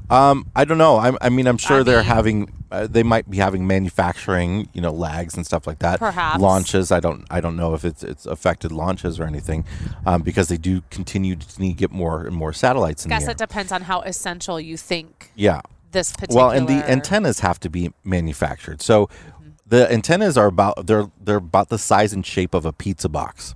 [0.09, 0.97] Um, I don't know.
[0.97, 4.69] I, I mean, I'm sure I they're mean- having, uh, they might be having manufacturing,
[4.73, 5.99] you know, lags and stuff like that.
[5.99, 6.39] Perhaps.
[6.41, 6.91] launches.
[6.91, 9.65] I don't, I don't know if it's it's affected launches or anything,
[10.05, 13.15] um, because they do continue to need to get more and more satellites in I
[13.19, 13.31] guess air.
[13.31, 15.61] it depends on how essential you think yeah.
[15.91, 18.81] this particular Well, and the antennas have to be manufactured.
[18.81, 19.09] So
[19.67, 23.55] the antennas are about they're they're about the size and shape of a pizza box,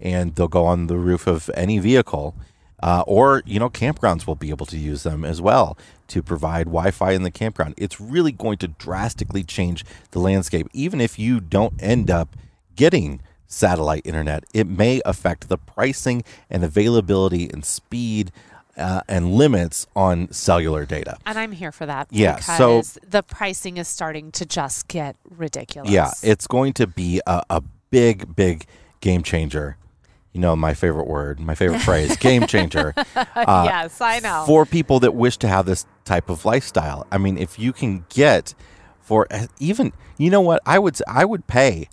[0.00, 2.34] and they'll go on the roof of any vehicle,
[2.82, 5.76] uh, or you know campgrounds will be able to use them as well
[6.08, 7.74] to provide Wi-Fi in the campground.
[7.76, 10.68] It's really going to drastically change the landscape.
[10.72, 12.36] Even if you don't end up
[12.76, 18.32] getting satellite internet, it may affect the pricing and availability and speed.
[18.76, 21.16] Uh, and limits on cellular data.
[21.26, 22.08] And I'm here for that.
[22.10, 25.92] Yeah, so- the pricing is starting to just get ridiculous.
[25.92, 28.66] Yeah, it's going to be a, a big, big
[29.00, 29.76] game changer.
[30.34, 32.94] You know, my favorite word, my favorite phrase, game changer.
[33.36, 34.44] Uh, yes, I know.
[34.46, 37.06] For people that wish to have this type of lifestyle.
[37.10, 38.54] I mean, if you can get
[39.00, 41.88] for uh, even, you know what, I would I would pay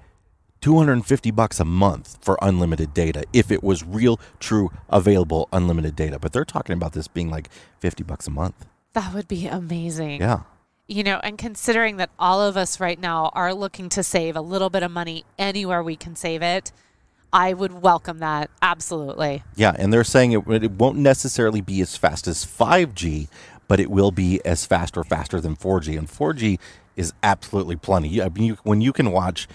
[0.61, 6.19] 250 bucks a month for unlimited data if it was real, true, available unlimited data.
[6.19, 7.49] But they're talking about this being like
[7.79, 8.65] 50 bucks a month.
[8.93, 10.19] that would be amazing.
[10.21, 10.41] Yeah.
[10.87, 14.41] You know, and considering that all of us right now are looking to save a
[14.41, 16.71] little bit of money anywhere we can save it,
[17.33, 18.49] I would welcome that.
[18.61, 19.43] Absolutely.
[19.55, 23.27] Yeah, and they're saying it, it won't necessarily be as fast as 5G,
[23.67, 25.97] but it will be as fast or faster than 4G.
[25.97, 26.59] And 4G
[26.95, 28.21] is absolutely plenty.
[28.21, 29.47] I mean, you, when you can watch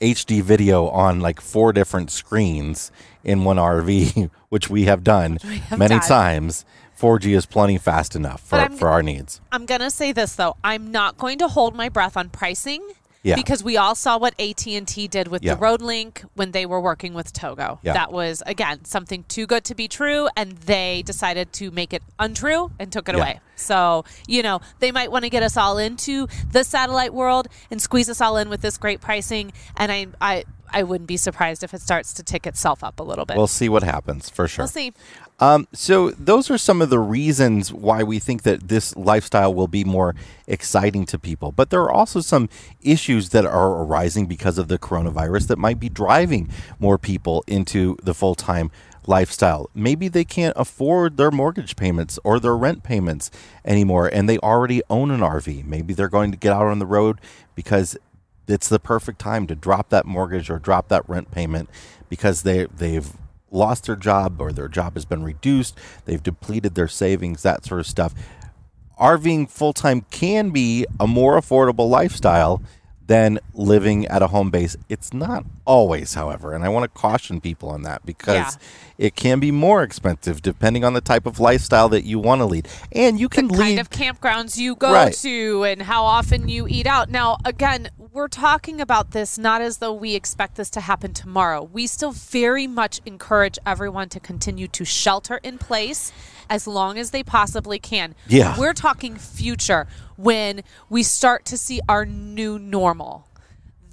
[0.00, 2.90] HD video on like four different screens
[3.24, 6.08] in one RV, which we have done have many done.
[6.08, 6.64] times,
[6.98, 9.40] 4G is plenty fast enough for, for our needs.
[9.52, 10.56] I'm going to say this though.
[10.64, 12.82] I'm not going to hold my breath on pricing.
[13.22, 13.34] Yeah.
[13.34, 15.54] Because we all saw what AT&T did with Yeah.
[15.54, 17.80] the Roadlink when they were working with Togo.
[17.82, 17.92] Yeah.
[17.94, 22.02] That was again something too good to be true and they decided to make it
[22.18, 23.20] untrue and took it Yeah.
[23.22, 23.40] away.
[23.56, 27.82] So, you know, they might want to get us all into the satellite world and
[27.82, 31.64] squeeze us all in with this great pricing and I I I wouldn't be surprised
[31.64, 33.36] if it starts to tick itself up a little bit.
[33.38, 34.64] We'll see what happens for sure.
[34.64, 34.92] we'll see.
[35.40, 39.68] Um, so those are some of the reasons why we think that this lifestyle will
[39.68, 40.14] be more
[40.46, 41.52] exciting to people.
[41.52, 42.48] But there are also some
[42.82, 47.96] issues that are arising because of the coronavirus that might be driving more people into
[48.02, 48.70] the full time
[49.06, 49.70] lifestyle.
[49.74, 53.30] Maybe they can't afford their mortgage payments or their rent payments
[53.64, 55.64] anymore, and they already own an RV.
[55.64, 57.20] Maybe they're going to get out on the road
[57.54, 57.96] because
[58.48, 61.70] it's the perfect time to drop that mortgage or drop that rent payment
[62.08, 63.12] because they they've
[63.50, 67.80] lost their job or their job has been reduced, they've depleted their savings, that sort
[67.80, 68.14] of stuff.
[69.00, 72.60] RVing full time can be a more affordable lifestyle
[73.06, 74.76] than living at a home base.
[74.90, 79.06] It's not always, however, and I want to caution people on that because Yeah.
[79.06, 82.44] it can be more expensive depending on the type of lifestyle that you want to
[82.44, 82.68] lead.
[82.92, 85.14] And you can lead kind of campgrounds you go Right.
[85.22, 87.08] to and how often you eat out.
[87.08, 91.62] Now, again, we're talking about this not as though we expect this to happen tomorrow.
[91.62, 96.10] We still very much encourage everyone to continue to shelter in place
[96.50, 98.16] as long as they possibly can.
[98.26, 98.58] Yeah.
[98.58, 103.27] We're talking future when we start to see our new normal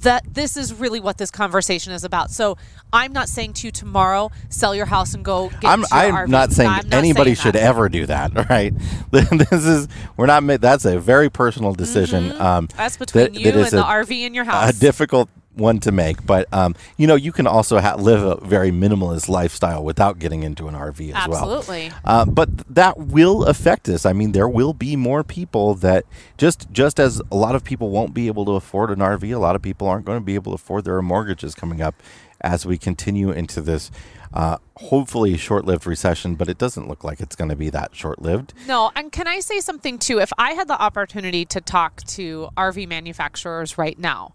[0.06, 2.32] that this is really what this conversation is about.
[2.32, 2.58] So
[2.91, 6.52] I'm not saying to you tomorrow, sell your house and go get I'm, I'm not
[6.52, 8.50] saying I'm not anybody saying should ever do that.
[8.50, 8.74] right?
[9.12, 9.88] this is
[10.18, 10.46] we're not.
[10.62, 12.32] That's a very personal decision.
[12.32, 12.78] Um, Mm-hmm.
[12.78, 14.70] That's between that- you that and the a- RV in your house.
[14.76, 16.26] a difficult one to make.
[16.26, 20.44] But um, you know, you can also ha- live a very minimalist lifestyle without getting
[20.44, 21.38] into an RV as well.
[21.38, 21.91] Absolutely.
[22.04, 24.06] Uh, but that will affect us.
[24.06, 26.06] I mean, there will be more people that
[26.38, 29.39] just just as a lot of people won't be able to afford an RV, a
[29.39, 31.96] lot of people aren't going to be able to afford their mortgages coming up
[32.41, 33.91] as we continue into this.
[34.34, 38.54] Uh, hopefully short-lived recession, but it doesn't look like it's going to be that short-lived.
[38.68, 40.20] No, and can I say something too?
[40.20, 44.34] If I had the opportunity to talk to RV manufacturers right now,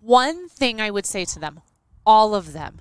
[0.00, 1.60] one thing I would say to them,
[2.06, 2.80] all of them,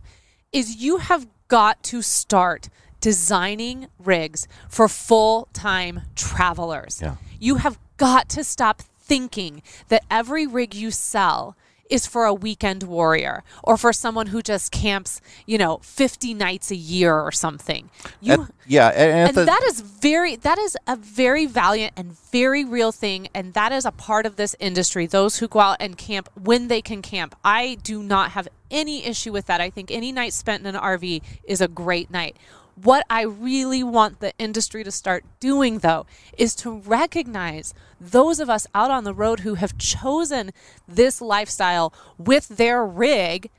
[0.52, 2.70] is you have got to start
[3.02, 7.00] designing rigs for full time travelers.
[7.02, 7.16] Yeah.
[7.40, 11.56] You have got to stop thinking that every rig you sell
[11.90, 16.72] is for a weekend warrior or for someone who just camps, you know, 50 nights
[16.72, 17.90] a year or something.
[18.22, 22.12] You At- yeah, and, and the- that is very that is a very valiant and
[22.32, 25.06] very real thing and that is a part of this industry.
[25.08, 27.36] Those who go out and camp when they can camp.
[27.44, 29.62] I do not have any issue with that.
[29.62, 32.36] I think any night spent in an rv is a great night.
[32.76, 36.06] What i really want the industry to start doing though
[36.38, 40.52] is to recognize those of us out on the road who have chosen
[40.88, 43.50] this lifestyle with their rig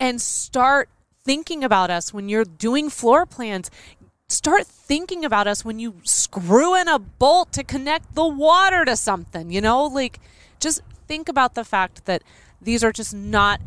[0.00, 0.88] and start
[1.24, 3.70] thinking about us when you're doing floor plans.
[4.28, 8.96] Start thinking about us when you screw in a bolt to connect the water to
[8.96, 9.84] something, you know?
[9.84, 10.20] Like,
[10.58, 12.22] just think about the fact that
[12.60, 13.60] these are just not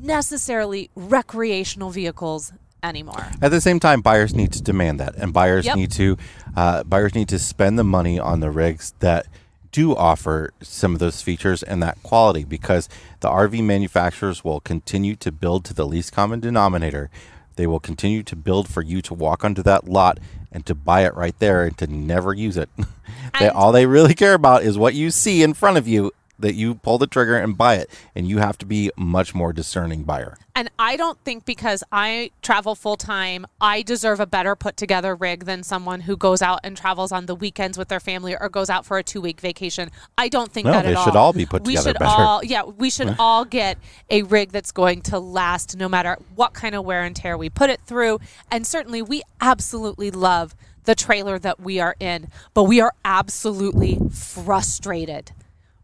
[0.00, 3.26] necessarily recreational vehicles anymore.
[3.42, 5.76] At the same time, buyers need to demand that, and buyers Yep.
[5.76, 6.16] need to
[6.56, 9.26] uh, buyers need to spend the money on the rigs that
[9.70, 12.88] do offer some of those features and that quality because
[13.20, 17.10] the RV manufacturers will continue to build to the least common denominator.
[17.56, 20.18] They will continue to build for you to walk onto that lot
[20.50, 22.70] and to buy it right there and to never use it.
[23.38, 26.54] they, all they really care about is what you see in front of you that
[26.54, 30.04] you pull the trigger and buy it, and you have to be much more discerning
[30.04, 30.38] buyer.
[30.54, 35.14] And I don't think because I travel full time, I deserve a better put together
[35.14, 38.48] rig than someone who goes out and travels on the weekends with their family or
[38.48, 39.90] goes out for a two week vacation.
[40.16, 42.10] I don't think No, that they at should all be put we together should better.
[42.10, 43.78] all, yeah, we should all get
[44.10, 47.48] a rig that's going to last no matter what kind of wear and tear we
[47.48, 48.18] put it through.
[48.50, 53.98] And certainly, we absolutely love the trailer that we are in, but we are absolutely
[54.10, 55.30] frustrated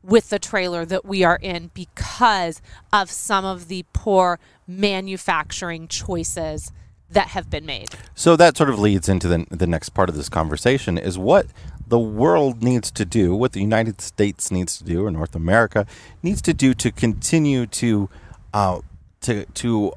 [0.04, 2.60] with the trailer that we are in because
[2.92, 6.72] of some of the poor manufacturing choices
[7.10, 7.88] that have been made.
[8.14, 11.46] So that sort of leads into the, the next part of this conversation is what
[11.86, 15.86] the world needs to do, what the United States needs to do, or North America
[16.22, 18.08] needs to do to continue to
[18.52, 18.80] uh,
[19.20, 19.92] to to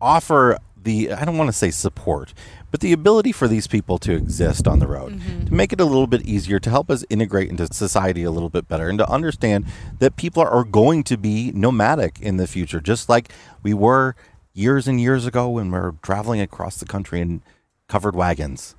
[0.00, 2.34] offer the I don't want to say support,
[2.72, 5.54] but the ability for these people to exist on the road, to mm-hmm.
[5.54, 8.66] make it a little bit easier, to help us integrate into society a little bit
[8.66, 9.66] better, and to understand
[9.98, 13.30] that people are, are going to be nomadic in the future, just like
[13.62, 14.16] we were
[14.54, 17.42] years and years ago when we were traveling across the country in
[17.88, 18.74] covered wagons.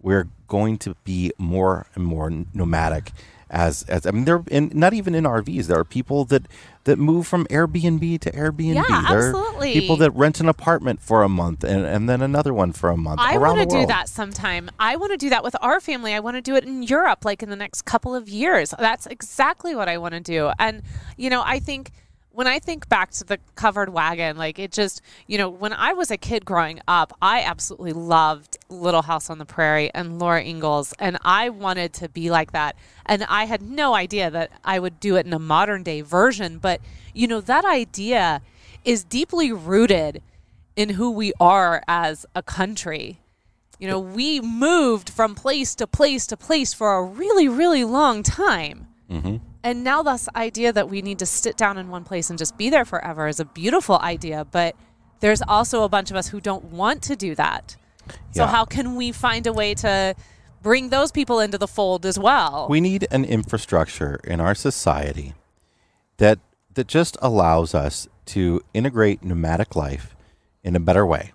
[0.00, 3.12] We're going to be more and more nomadic
[3.52, 6.48] as as I mean there in not even in RVs there are people that
[6.84, 8.74] that move from Airbnb to Airbnb.
[8.74, 9.72] Yeah, there absolutely.
[9.72, 12.96] People that rent an apartment for a month and, and then another one for a
[12.96, 14.70] month I want to do that sometime.
[14.80, 16.14] I want to do that with our family.
[16.14, 18.74] I want to do it in Europe, like in the next couple of years.
[18.78, 20.50] That's exactly what I want to do.
[20.58, 20.82] And,
[21.16, 21.92] you know, I think
[22.32, 25.92] when I think back to the covered wagon, like it just, you know, when I
[25.92, 30.42] was a kid growing up, I absolutely loved Little House on the Prairie and Laura
[30.42, 32.76] Ingalls, and I wanted to be like that.
[33.06, 36.58] And I had no idea that I would do it in a modern day version,
[36.58, 36.80] but
[37.14, 38.40] you know, that idea
[38.84, 40.22] is deeply rooted
[40.74, 43.18] in who we are as a country.
[43.78, 48.22] You know, we moved from place to place to place for a really, really long
[48.22, 48.86] time.
[49.10, 49.36] Mm-hmm.
[49.64, 52.56] And now this idea that we need to sit down in one place and just
[52.56, 54.74] be there forever is a beautiful idea, but
[55.20, 57.76] there's also a bunch of us who don't want to do that.
[58.32, 58.48] So Yeah.
[58.48, 60.16] how can we find a way to
[60.62, 62.66] bring those people into the fold as well?
[62.68, 65.34] We need an infrastructure in our society
[66.16, 66.38] that
[66.74, 70.16] that just allows us to integrate nomadic life
[70.64, 71.32] in a better way.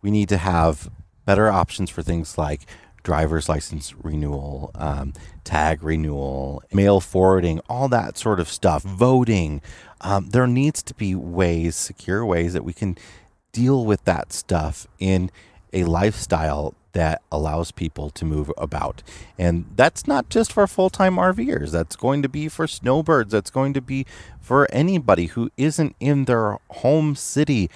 [0.00, 0.88] We need to have
[1.26, 2.62] better options for things like
[3.02, 5.12] driver's license renewal, um,
[5.46, 9.62] tag renewal, mail forwarding, all that sort of stuff, voting.
[10.02, 12.98] Um, there needs to be ways, secure ways that we can
[13.52, 15.30] deal with that stuff in
[15.72, 19.02] a lifestyle that allows people to move about.
[19.38, 23.50] And that's not just for full time RVers, that's going to be for snowbirds, that's
[23.50, 24.04] going to be
[24.40, 27.70] for anybody who isn't in their home city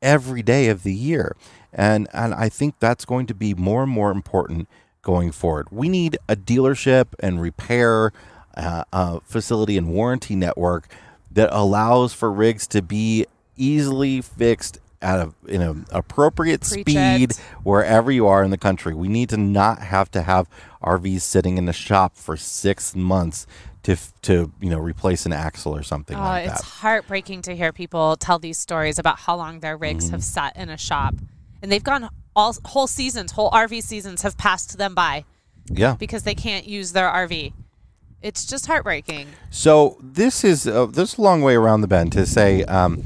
[0.00, 1.36] every day of the year.
[1.72, 4.68] And and I think that's going to be more and more important
[5.02, 5.68] going forward.
[5.70, 8.12] We need a dealership and repair
[8.56, 10.88] uh, uh, facility and warranty network
[11.32, 13.26] that allows for rigs to be
[13.56, 17.36] easily fixed at a in an appropriate Preach speed it.
[17.62, 18.92] wherever you are in the country.
[18.94, 20.46] We need to not have to have
[20.82, 23.46] RVs sitting in the shop for six months
[23.84, 27.72] to to you know replace an axle or something Oh, like it's heartbreaking to hear
[27.72, 30.14] people tell these stories about how long their rigs Mm-hmm.
[30.16, 31.14] have sat in a shop,
[31.62, 32.10] and they've gone
[32.40, 35.24] all whole seasons, whole RV seasons have passed them by
[35.68, 35.96] Yeah.
[35.98, 37.52] because they can't use their RV.
[38.22, 39.28] It's just heartbreaking.
[39.50, 43.02] So this is uh, this is a long way around the bend to say um,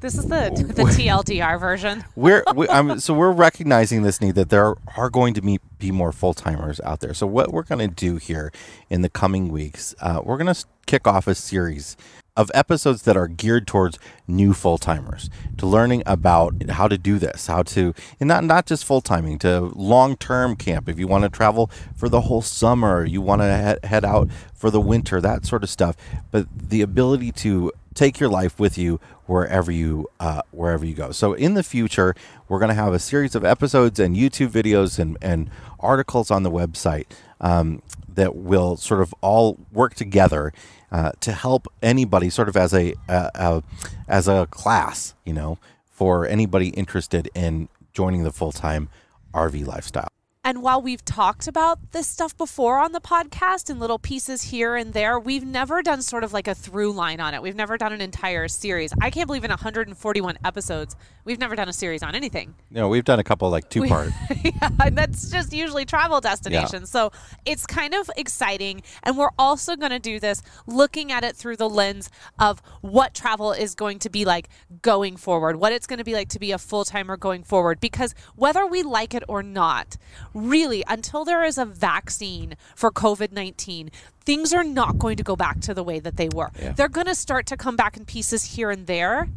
[0.00, 2.04] This is the the TLDR version.
[2.16, 5.92] we're we, I'm, so we're recognizing this need that there are going to be, be
[5.92, 7.14] more full timers out there.
[7.14, 8.52] So what we're going to do here
[8.90, 11.96] in the coming weeks, uh, we're going to kick off a series
[12.38, 15.28] of episodes that are geared towards new full timers
[15.58, 19.38] to learning about how to do this, how to and not not just full timing
[19.40, 20.88] to long term camp.
[20.88, 24.70] If you want to travel for the whole summer, you want to head, out for
[24.70, 25.96] the winter, that sort of stuff.
[26.30, 31.10] But the ability to take your life with you wherever you uh, wherever you go.
[31.10, 32.14] So in the future,
[32.48, 36.44] we're going to have a series of episodes and YouTube videos and and articles on
[36.44, 37.06] the website
[37.40, 40.52] um, that will sort of all work together
[40.90, 43.60] uh, to help anybody, sort of as a uh, uh,
[44.08, 45.58] as a class, you know,
[45.90, 48.88] for anybody interested in joining the full time
[49.34, 50.08] RV lifestyle.
[50.48, 54.76] And while we've talked about this stuff before on the podcast in little pieces here
[54.76, 57.42] and there, we've never done sort of like a through line on it.
[57.42, 58.94] We've never done an entire series.
[58.98, 60.96] I can't believe in 141 episodes,
[61.26, 62.54] we've never done a series on anything.
[62.70, 64.08] No, we've done a couple like two part.
[64.42, 66.88] yeah, and that's just usually travel destinations.
[66.88, 67.12] So
[67.44, 68.82] it's kind of exciting.
[69.02, 73.12] And we're also going to do this looking at it through the lens of what
[73.12, 74.48] travel is going to be like
[74.80, 77.80] going forward, what it's going to be like to be a full timer going forward.
[77.80, 79.98] Because whether we like it or not,
[80.38, 83.90] really, until there is a vaccine for COVID 19,
[84.24, 86.50] things are not going to go back to the way that they were.
[86.60, 86.72] Yeah.
[86.72, 89.28] They're going to start to come back in pieces here and there.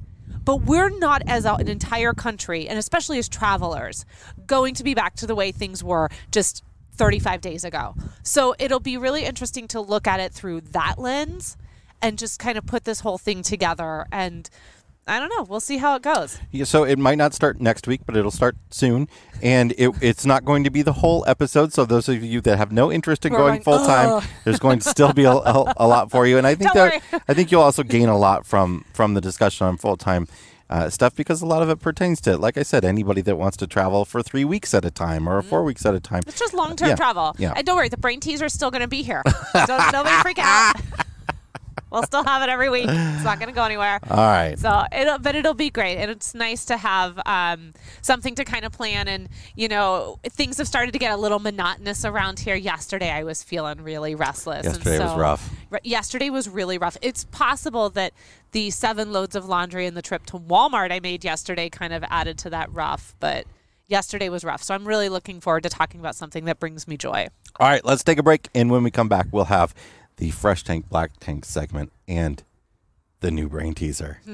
[0.43, 4.05] But we're not, as an entire country, and especially as travelers,
[4.47, 7.95] going to be back to the way things were just 35 days ago.
[8.23, 11.57] So it'll be really interesting to look at it through that lens
[12.01, 14.07] and just kind of put this whole thing together.
[14.11, 14.49] And
[15.07, 15.43] I don't know.
[15.43, 16.37] We'll see how it goes.
[16.51, 19.09] Yeah, so it might not start next week, but it'll start soon,
[19.41, 21.73] and it, it's not going to be the whole episode.
[21.73, 24.59] So those of you that have no interest in We're going going, full time, there's
[24.59, 26.37] going to still be a, a, a lot for you.
[26.37, 27.01] And I think that.
[27.27, 30.27] I think you'll also gain a lot from from the discussion on full time.
[30.69, 33.57] Uh, stuff because a lot of it pertains to, like I said, anybody that wants
[33.57, 36.21] to travel for three weeks at a time or four weeks at a time.
[36.25, 37.35] It's just long term Yeah, travel.
[37.37, 37.51] yeah.
[37.57, 39.21] And don't worry, the brain teas are still going to be here.
[39.51, 40.75] So don't nobody freak out.
[41.91, 42.85] we'll still have it every week.
[42.87, 43.99] It's not going to go anywhere.
[44.09, 44.57] All right.
[44.57, 48.65] So it'll, but it'll be great, and it's nice to have um, something to kind
[48.65, 49.07] of plan.
[49.07, 52.55] And you know, things have started to get a little monotonous around here.
[52.55, 54.65] Yesterday, I was feeling really restless.
[54.65, 55.49] and Yesterday was rough.
[55.69, 56.97] Re- yesterday was really rough.
[57.01, 58.13] It's possible that
[58.51, 62.03] the seven loads of laundry and the trip to Walmart I made yesterday kind of
[62.09, 63.45] added to that rough, but.
[63.87, 66.95] Yesterday was rough, so I'm really looking forward to talking about something that brings me
[66.95, 67.27] joy.
[67.59, 69.75] All right, let's take a break, and when we come back, we'll have
[70.22, 72.43] the fresh tank, black tank segment, and
[73.22, 74.19] the new brain teaser.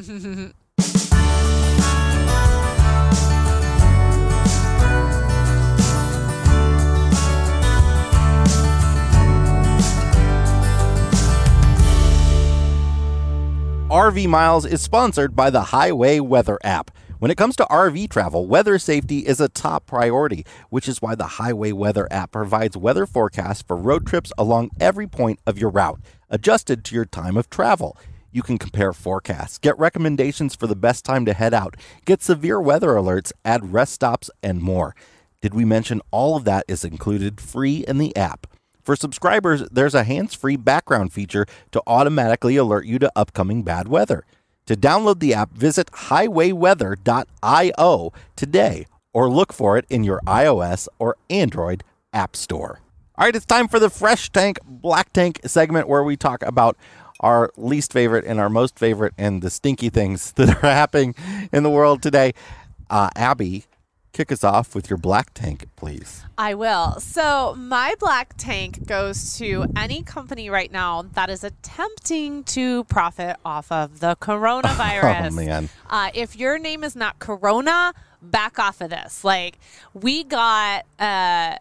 [13.89, 16.91] RV Miles is sponsored by the Highway Weather app.
[17.19, 21.15] When it comes to RV travel, weather safety is a top priority, which is why
[21.15, 25.71] the Highway Weather app provides weather forecasts for road trips along every point of your
[25.71, 25.99] route,
[26.29, 27.97] adjusted to your time of travel.
[28.31, 32.61] You can compare forecasts, get recommendations for the best time to head out, get severe
[32.61, 34.95] weather alerts, add rest stops, and more.
[35.41, 38.45] Did we mention all of that is included free in the app?
[38.83, 43.87] For subscribers, there's a hands free background feature to automatically alert you to upcoming bad
[43.87, 44.23] weather.
[44.67, 51.15] To download the app, visit highwayweather.io today or look for it in your iOS or
[51.29, 52.81] Android app store.
[53.17, 56.75] All right, it's time for the Fresh Tank Black Tank segment where we talk about
[57.21, 61.15] our least favorite and our most favorite and the stinky things that are happening
[61.51, 62.33] in the world today.
[62.89, 63.65] Uh, Abby,
[64.17, 66.23] kick us off with your black tank, please.
[66.39, 66.99] I will.
[66.99, 73.35] So, my black tank goes to any company right now that is attempting to profit
[73.45, 75.27] off of the coronavirus.
[75.27, 75.69] Oh, man.
[75.89, 79.23] Uh, if your name is not Corona, back off of this.
[79.23, 79.59] Like,
[79.93, 80.85] we got.
[80.97, 81.57] Uh,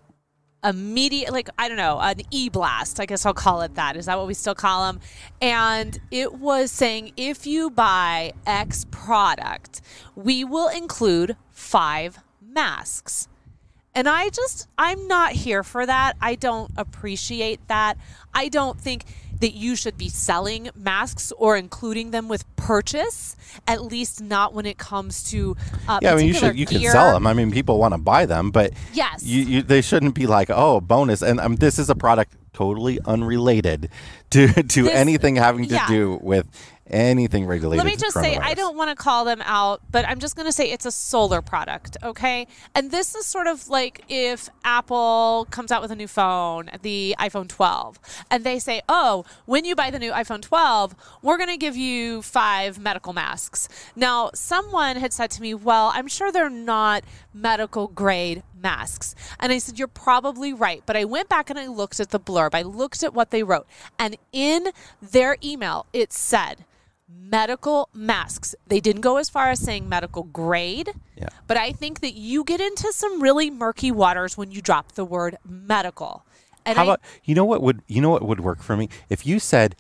[0.65, 4.19] immediate like i don't know an e-blast i guess i'll call it that is that
[4.19, 5.01] what we still call them
[5.41, 9.81] and it was saying if you buy x product
[10.17, 12.19] we will include five
[12.57, 13.29] masks
[13.97, 16.17] and I just, I'm not here for that.
[16.21, 17.97] I don't appreciate that.
[18.35, 19.07] I don't think
[19.41, 23.37] that you should be selling masks or including them with purchase,
[23.67, 25.57] at least not when it comes to
[25.89, 27.27] uh, Yeah, I mean, you should you can sell them.
[27.27, 29.23] I mean, people want to buy them, but Yes.
[29.23, 31.23] you, you, they shouldn't be like, oh, bonus.
[31.23, 33.89] And um, this is a product totally unrelated
[34.31, 35.89] to to This- anything having to yeah.
[35.89, 36.47] do with
[36.91, 37.85] anything regulated.
[37.85, 40.47] Let me just say, I don't want to call them out, but I'm just going
[40.47, 42.47] to say it's a solar product, okay?
[42.75, 47.17] And this is sort of like if Apple comes out with a new phone, the
[47.19, 47.99] iPhone 12,
[48.31, 51.77] and they say, oh, when you buy the new iPhone 12, we're going to give
[51.77, 53.69] you five medical masks.
[53.95, 59.15] Now, someone had said to me, well, I'm sure they're not medical grade masks.
[59.39, 60.83] And I said, You're probably right.
[60.87, 63.43] But I went back and I looked at the blurb, I looked at what they
[63.43, 63.67] wrote.
[63.99, 64.69] And in
[65.03, 66.65] their email, it said,
[67.09, 68.55] medical masks.
[68.67, 71.29] They didn't go as far as saying medical grade, Yeah.
[71.47, 75.05] but I think that you get into some really murky waters when you drop the
[75.05, 76.25] word medical.
[76.65, 78.89] And How I, about you know what would you know what would work for me
[79.09, 79.77] if you said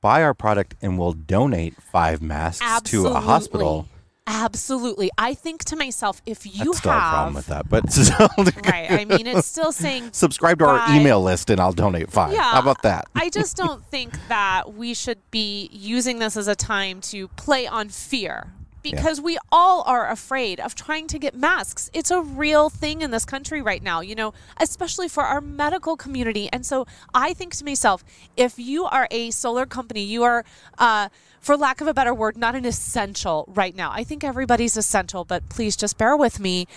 [0.00, 3.88] buy our product and we'll donate five masks to a hospital.
[4.26, 5.10] Absolutely.
[5.18, 7.84] I think to myself, if you still have a problem with that, but
[8.66, 12.32] right, I mean, it's still saying subscribe to our email list and I'll donate five.
[12.32, 12.42] Yeah.
[12.42, 13.06] How about that?
[13.14, 17.66] I just don't think that we should be using this as a time to play
[17.66, 18.52] on fear
[18.84, 21.90] because we all are afraid of trying to get masks.
[21.92, 25.96] It's a real thing in this country right now, you know, especially for our medical
[25.96, 26.48] community.
[26.52, 28.04] And so I think to myself,
[28.36, 30.44] if you are a solar company, you are,
[30.78, 31.08] uh,
[31.40, 33.90] for lack of a better word, not an essential right now.
[33.90, 36.68] I think everybody's essential, but please just bear with me.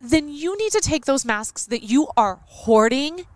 [0.00, 3.26] Then you need to take those masks that you are hoarding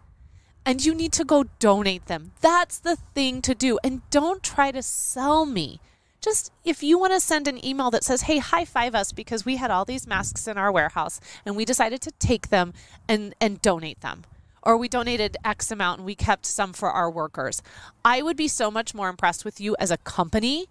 [0.67, 2.33] and you need to go donate them.
[2.41, 3.79] That's the thing to do.
[3.83, 5.81] And don't try to sell me.
[6.27, 9.45] Just if you want to send an email that says, hey, high five us because
[9.45, 12.73] we had all these masks in our warehouse and we decided to take them
[13.09, 14.25] and, and donate them.
[14.61, 17.63] Or we donated X amount and we kept some for our workers.
[18.05, 20.67] I would be so much more impressed with you as a company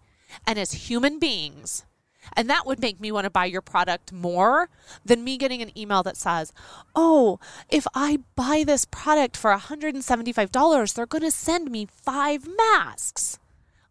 [0.45, 1.85] and as human beings
[2.33, 4.67] and that would make me want to buy your product more
[5.05, 6.51] than me getting an email that says,
[6.95, 7.39] Oh,
[7.69, 13.39] if I buy this product for $175, they're going to send me five masks.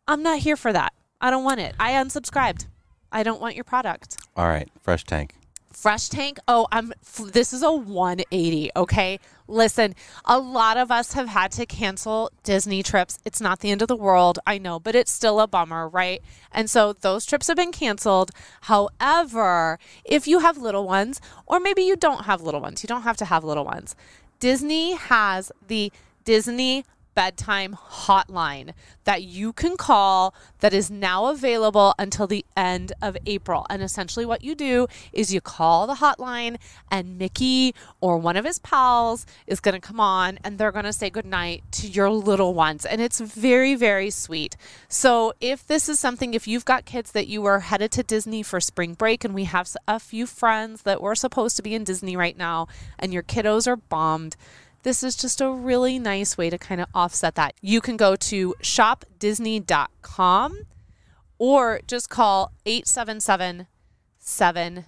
[0.06, 0.92] I'm not here for that.
[1.24, 1.74] I don't want it.
[1.80, 2.66] I unsubscribed.
[3.10, 4.18] I don't want your product.
[4.36, 5.34] All right, fresh tank.
[5.72, 6.38] Fresh tank.
[6.46, 6.92] Oh, I'm.
[7.32, 8.70] This is a 180.
[8.76, 9.18] Okay,
[9.48, 9.94] listen.
[10.26, 13.20] A lot of us have had to cancel Disney trips.
[13.24, 16.20] It's not the end of the world, I know, but it's still a bummer, right?
[16.52, 18.30] And so those trips have been canceled.
[18.62, 23.00] However, if you have little ones, or maybe you don't have little ones, you don't
[23.00, 23.96] have to have little ones.
[24.40, 25.90] Disney has the
[26.24, 26.84] Disney
[27.14, 28.72] bedtime hotline
[29.04, 33.66] that you can call that is now available until the end of April.
[33.70, 36.56] And essentially, what you do is you call the hotline,
[36.90, 40.84] and Mickey or one of his pals is going to come on and they're going
[40.84, 42.84] to say goodnight to your little ones.
[42.84, 44.56] And it's very, very sweet.
[44.88, 48.42] So, if this is something, if you've got kids that you are headed to Disney
[48.42, 51.84] for spring break, and we have a few friends that were supposed to be in
[51.84, 54.36] Disney right now, and your kiddos are bummed,
[54.84, 57.54] this is just a really nice way to kind of offset that.
[57.60, 60.58] You can go to shopdisney.com
[61.38, 63.66] or just call 877
[64.18, 64.84] 7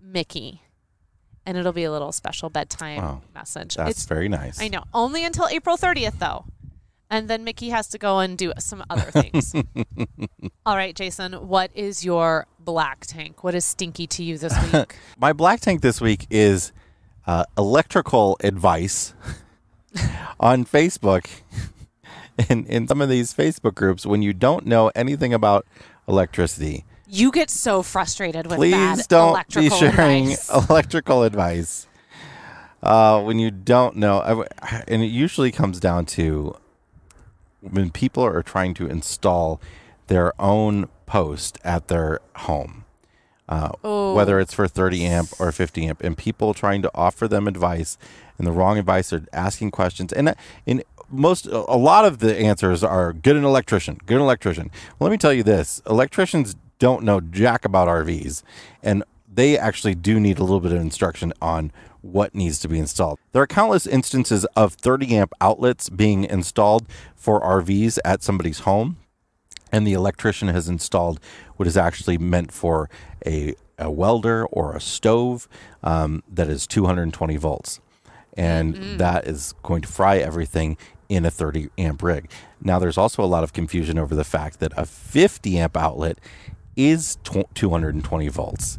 [0.00, 0.62] Mickey
[1.44, 3.22] and it'll be a little special bedtime Wow.
[3.34, 3.74] message.
[3.76, 4.60] That's it's very nice.
[4.60, 4.84] I know.
[4.94, 6.44] Only until April 30th though.
[7.10, 9.54] and then Mickey has to go and do some other things.
[10.66, 13.42] All right, Jason, what is your black tank?
[13.42, 14.96] What is stinky to you this week?
[15.18, 16.72] My black tank this week is
[17.28, 19.14] uh, electrical advice
[20.40, 21.28] on Facebook.
[22.48, 25.66] In, in some of these Facebook groups, when you don't know anything about
[26.06, 30.50] electricity, you get so frustrated with please bad don't electrical be sharing advice.
[30.70, 31.88] electrical advice
[32.80, 34.46] uh, when you don't know.
[34.86, 36.56] And it usually comes down to
[37.60, 39.60] when people are trying to install
[40.06, 42.84] their own post at their home,
[43.48, 44.14] uh, Oh.
[44.14, 47.96] whether it's for 30 amp or 50 amp, and people trying to offer them advice
[48.38, 50.12] and the wrong advice or asking questions.
[50.12, 50.34] And uh,
[50.66, 54.70] in most, a lot of the answers are get an electrician, get an electrician.
[54.98, 58.42] Well, let me tell you this electricians don't know jack about RVs,
[58.82, 61.72] and they actually do need a little bit of instruction on
[62.02, 63.18] what needs to be installed.
[63.32, 66.86] There are countless instances of 30 amp outlets being installed
[67.16, 68.98] for RVs at somebody's home
[69.72, 71.20] and the electrician has installed
[71.58, 72.88] what is actually meant for
[73.26, 75.46] a, a welder or a stove
[75.82, 77.80] um, that is 220 volts.
[78.36, 80.76] And that is going to fry everything
[81.08, 82.30] in a 30 amp rig.
[82.62, 86.18] Now, there's also a lot of confusion over the fact that a 50 amp outlet
[86.76, 88.78] is tw- 220 volts.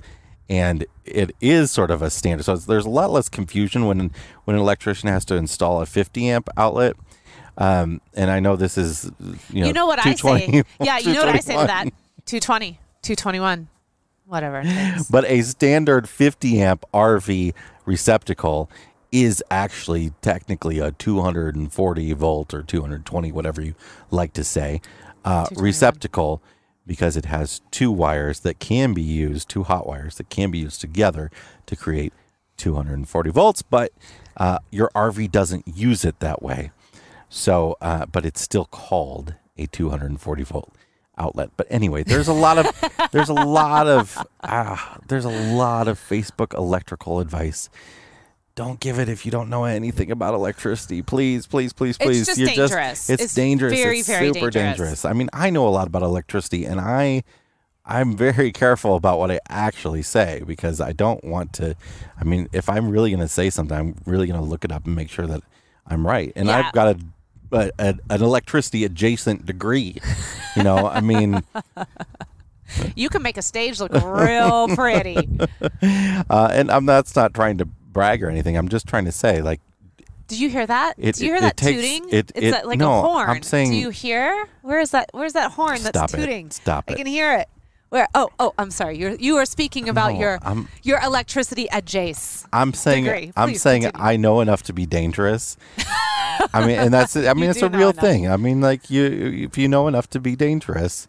[0.49, 2.43] And it is sort of a standard.
[2.45, 4.11] So there's a lot less confusion when
[4.45, 6.95] when an electrician has to install a 50 amp outlet.
[7.57, 9.11] Um, and I know this is,
[9.49, 10.45] you know, You know what I say?
[10.47, 11.89] 220 Yeah, you know what I say to that?
[12.29, 13.69] 220, 221,
[14.27, 14.61] whatever.
[15.09, 17.55] But a standard 50 amp RV
[17.85, 18.69] receptacle
[19.11, 23.73] is actually technically a 240 volt or 220, whatever you
[24.11, 24.79] like to say,
[25.25, 26.39] uh, receptacle
[26.85, 30.59] because it has two wires that can be used, two hot wires that can be
[30.59, 31.31] used together
[31.65, 32.13] to create
[32.57, 33.63] 240 volts.
[33.63, 33.91] But
[34.37, 36.69] uh, your RV doesn't use it that way.
[37.27, 40.71] So, uh, but it's still called a 240 volt
[41.19, 41.51] outlet.
[41.57, 45.99] But anyway, there's a lot of there's a lot of ah, there's a lot of
[45.99, 47.69] Facebook electrical advice.
[48.55, 51.01] Don't give it if you don't know anything about electricity.
[51.01, 52.21] Please, please, please, please.
[52.21, 53.09] It's just You're dangerous.
[53.09, 53.73] it's, It's dangerous.
[53.73, 55.05] very, it's very super dangerous.
[55.05, 57.23] I mean, I know a lot about electricity, and I
[57.85, 61.75] I'm very careful about what I actually say because I don't want to.
[62.19, 64.71] I mean, if I'm really going to say something, I'm really going to look it
[64.71, 65.41] up and make sure that
[65.87, 66.31] I'm right.
[66.35, 66.59] And Yeah.
[66.67, 66.99] I've got a,
[67.51, 69.97] a, a an electricity adjacent degree.
[70.55, 71.43] You know, I mean,
[72.95, 75.17] You can make a stage look real pretty.
[76.29, 78.55] uh, and I'm that's not trying to brag or anything.
[78.57, 79.59] I'm just trying to say, like,
[80.27, 80.93] did you hear that?
[80.99, 82.09] It- Do you hear it- that it takes- tooting?
[82.11, 83.29] it- it's it- that, like no, a horn.
[83.29, 84.47] I'm saying- Do you hear?
[84.61, 85.09] Where is that?
[85.13, 86.17] Where's that horn that's Stop it.
[86.17, 86.51] tooting?
[86.51, 87.47] Stop I can hear it.
[87.89, 88.07] Where?
[88.13, 88.97] Oh, oh, I'm sorry.
[88.97, 92.45] You're you are speaking about No, your I'm- your electricity at Jace.
[92.53, 93.33] I'm saying Degree.
[93.35, 94.05] I'm Please saying continue.
[94.07, 95.57] I know enough to be dangerous.
[96.53, 98.01] I mean, and that's I mean, it's do a know real enough.
[98.03, 98.29] thing.
[98.29, 99.05] I mean, like you,
[99.45, 101.07] if you know enough to be dangerous,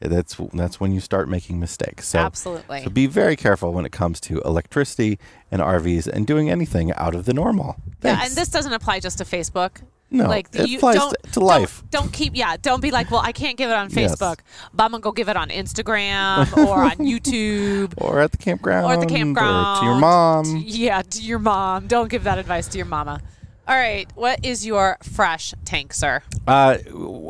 [0.00, 2.08] that's that's when you start making mistakes.
[2.08, 2.82] So, Absolutely.
[2.84, 5.18] So be very careful when it comes to electricity
[5.52, 7.76] and RVs and doing anything out of the normal.
[8.02, 8.28] Yeah, Thanks.
[8.28, 9.82] and this doesn't apply just to Facebook.
[10.14, 11.82] No, like it you applies don't, to- to don't- life.
[11.90, 12.56] Don't, keep yeah.
[12.60, 14.14] Don't be like, well, I can't give it on Yes.
[14.16, 14.38] Facebook,
[14.72, 17.94] but I'm gonna go give it on Instagram or on YouTube.
[17.98, 19.78] or at the campground, Or at the campground.
[19.78, 20.62] or to your mom.
[20.64, 21.86] Yeah, to your mom.
[21.86, 23.20] Don't give that advice to your mama.
[23.66, 26.22] All right, what is your fresh tank, sir?
[26.46, 26.76] Uh,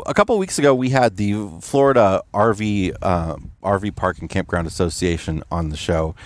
[0.04, 5.44] a couple weeks ago, we had the Florida RV uh, RV Park and Campground Association
[5.52, 6.16] on the show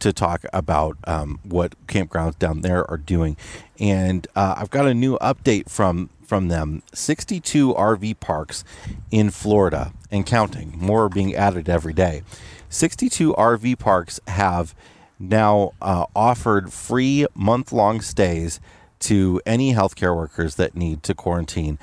[0.00, 3.36] to talk about um, what campgrounds down there are doing,
[3.78, 6.82] and uh, I've got a new update from from them.
[6.92, 8.64] Sixty-two RV parks
[9.10, 10.74] in Florida and counting.
[10.76, 12.22] More are being added every day.
[12.68, 14.74] Sixty-two RV parks have
[15.18, 18.58] now uh, offered free month-long stays
[19.00, 21.78] to any healthcare workers that need to quarantine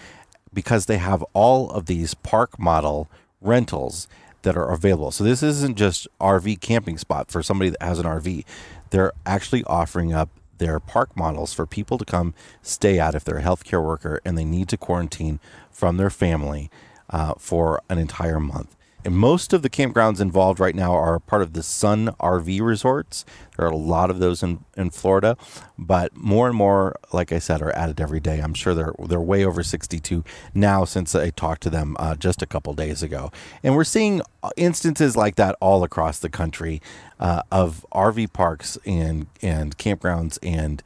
[0.53, 3.09] because they have all of these park model
[3.41, 4.07] rentals
[4.47, 5.11] that are available.
[5.11, 8.45] So this isn't just RV camping spot for somebody that has an RV.
[8.91, 13.39] They're actually offering up their park models for people to come stay at if they're
[13.39, 16.71] a healthcare worker and they need to quarantine from their family
[17.09, 18.76] uh, for an entire month.
[19.07, 23.23] And most of the campgrounds involved right now are part of the Sun RV resorts.
[23.55, 25.37] There are a lot of those in, in Florida,
[25.77, 28.39] but more and more, like I said, are added every day.
[28.39, 32.41] I'm sure they're they're way over 62 now since I talked to them uh, just
[32.41, 33.31] a couple days ago.
[33.63, 34.21] And we're seeing
[34.57, 36.81] instances like that all across the country
[37.17, 40.83] uh, of RV parks and and campgrounds and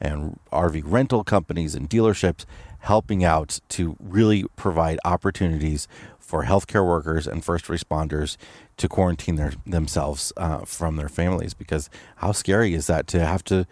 [0.00, 2.44] and RV rental companies and dealerships
[2.84, 5.88] helping out to really provide opportunities
[6.34, 8.36] for healthcare workers and first responders
[8.76, 13.44] to quarantine their, themselves uh, from their families because how scary is that to have
[13.44, 13.64] to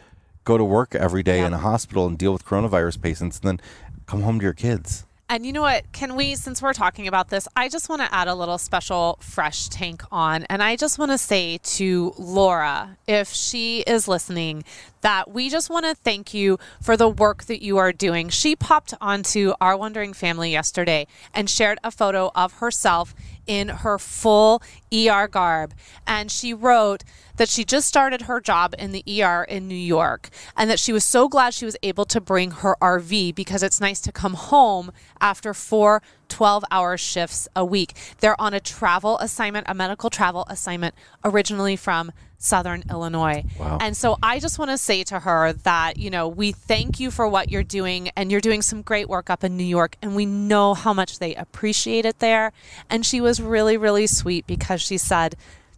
[0.44, 1.48] go to work every day Yeah.
[1.48, 3.60] in a hospital and deal with coronavirus patients and then
[4.06, 5.90] come home to your kids And you know what?
[5.92, 9.16] Can we, since we're talking about this, I just want to add a little special
[9.22, 10.44] fresh tank on.
[10.50, 14.62] And I just want to say to Laura, if she is listening,
[15.00, 18.28] that we just want to thank you for the work that you are doing.
[18.28, 23.14] She popped onto our Wondering Family yesterday and shared a photo of herself
[23.46, 24.62] in her full
[24.92, 25.74] ER garb.
[26.06, 27.04] And she wrote
[27.36, 30.92] that she just started her job in the ER in New York and that she
[30.92, 34.34] was so glad she was able to bring her RV because it's nice to come
[34.34, 37.94] home after four 12 hour shifts a week.
[38.20, 42.12] They're on a travel assignment, a medical travel assignment, originally from
[42.42, 43.44] Southern Illinois.
[43.58, 43.78] Wow.
[43.80, 47.12] And so I just want to say to her that, you know, we thank you
[47.12, 50.16] for what you're doing and you're doing some great work up in New York and
[50.16, 52.52] we know how much they appreciate it there.
[52.90, 55.36] And she was really, really sweet because she said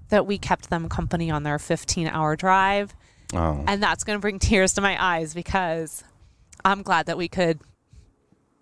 [0.09, 2.95] that we kept them company on their 15 hour drive.
[3.35, 3.63] Oh.
[3.67, 6.03] And that's going to bring tears to my eyes because
[6.65, 7.61] I'm glad that we could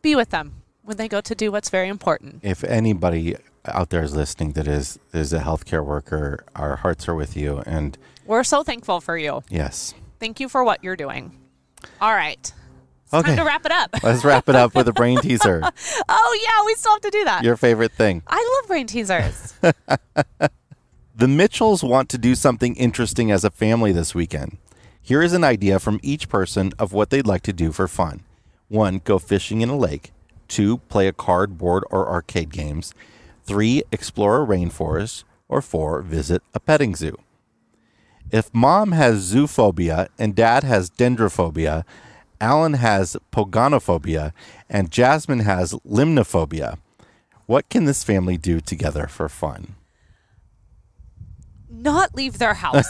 [0.02, 2.40] be with them when they go to do what's very important.
[2.42, 3.36] If anybody
[3.66, 7.62] out there is listening that is is a healthcare worker, our hearts are with you.
[7.66, 7.96] And
[8.26, 9.42] We're so thankful for you.
[9.48, 11.36] yes, Thank you for what you're doing.
[12.00, 12.38] All right.
[13.04, 13.28] It's Okay.
[13.30, 13.90] time to wrap it up.
[14.02, 15.62] let's wrap it up with a brain teaser.
[16.08, 17.42] Oh, yeah, we still have to do that.
[17.44, 18.22] Your favorite thing.
[18.26, 19.54] I love brain teasers.
[21.14, 24.56] The Mitchells want to do something interesting as a family this weekend.
[25.00, 28.22] Here is an idea from each person of what they'd like to do for fun.
[28.68, 30.12] One, go fishing in a lake.
[30.48, 32.94] Two, play a card, board, or arcade games.
[33.44, 35.24] Three, explore a rainforest.
[35.48, 37.18] Or four, visit a petting zoo.
[38.30, 41.84] If mom has zoophobia and dad has dendrophobia,
[42.40, 44.32] Alan has pogonophobia,
[44.68, 46.78] and Jasmine has limnophobia,
[47.46, 49.76] what can this family do together for fun?
[51.72, 52.86] Not leave their house.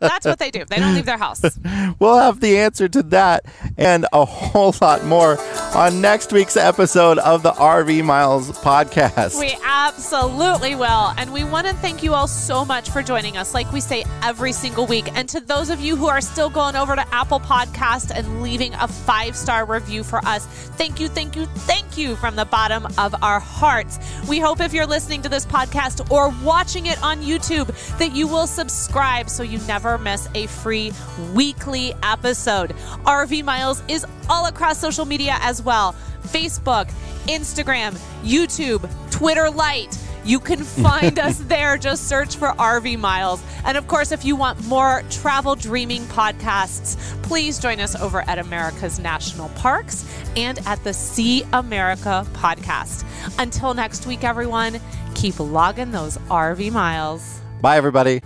[0.00, 0.64] That's what they do.
[0.64, 1.42] They don't leave their house.
[1.98, 3.44] We'll have the answer to that
[3.76, 5.38] and a whole lot more
[5.74, 9.38] on next week's episode of the RV Miles podcast.
[9.38, 11.12] We absolutely will.
[11.16, 14.04] And we want to thank you all so much for joining us, like we say
[14.22, 15.08] every single week.
[15.16, 18.74] And to those of you who are still going over to Apple Podcast and leaving
[18.74, 22.86] a five star review for us, thank you, thank you, thank you from the bottom
[22.98, 23.98] of our hearts.
[24.28, 27.68] We hope if you're listening to this podcast or watching it on YouTube,
[27.98, 30.92] that you will subscribe so you never miss a free
[31.32, 32.70] weekly episode.
[33.04, 35.94] RV Miles is all across social media as well
[36.28, 36.90] Facebook,
[37.26, 39.98] Instagram, YouTube, Twitter Lite.
[40.24, 41.76] You can find us there.
[41.76, 43.42] Just search for RV Miles.
[43.64, 48.38] And of course, if you want more travel dreaming podcasts, please join us over at
[48.38, 53.04] America's National Parks and at the See America podcast.
[53.38, 54.80] Until next week, everyone,
[55.14, 57.41] keep logging those RV miles.
[57.62, 58.20] Bye, everybody.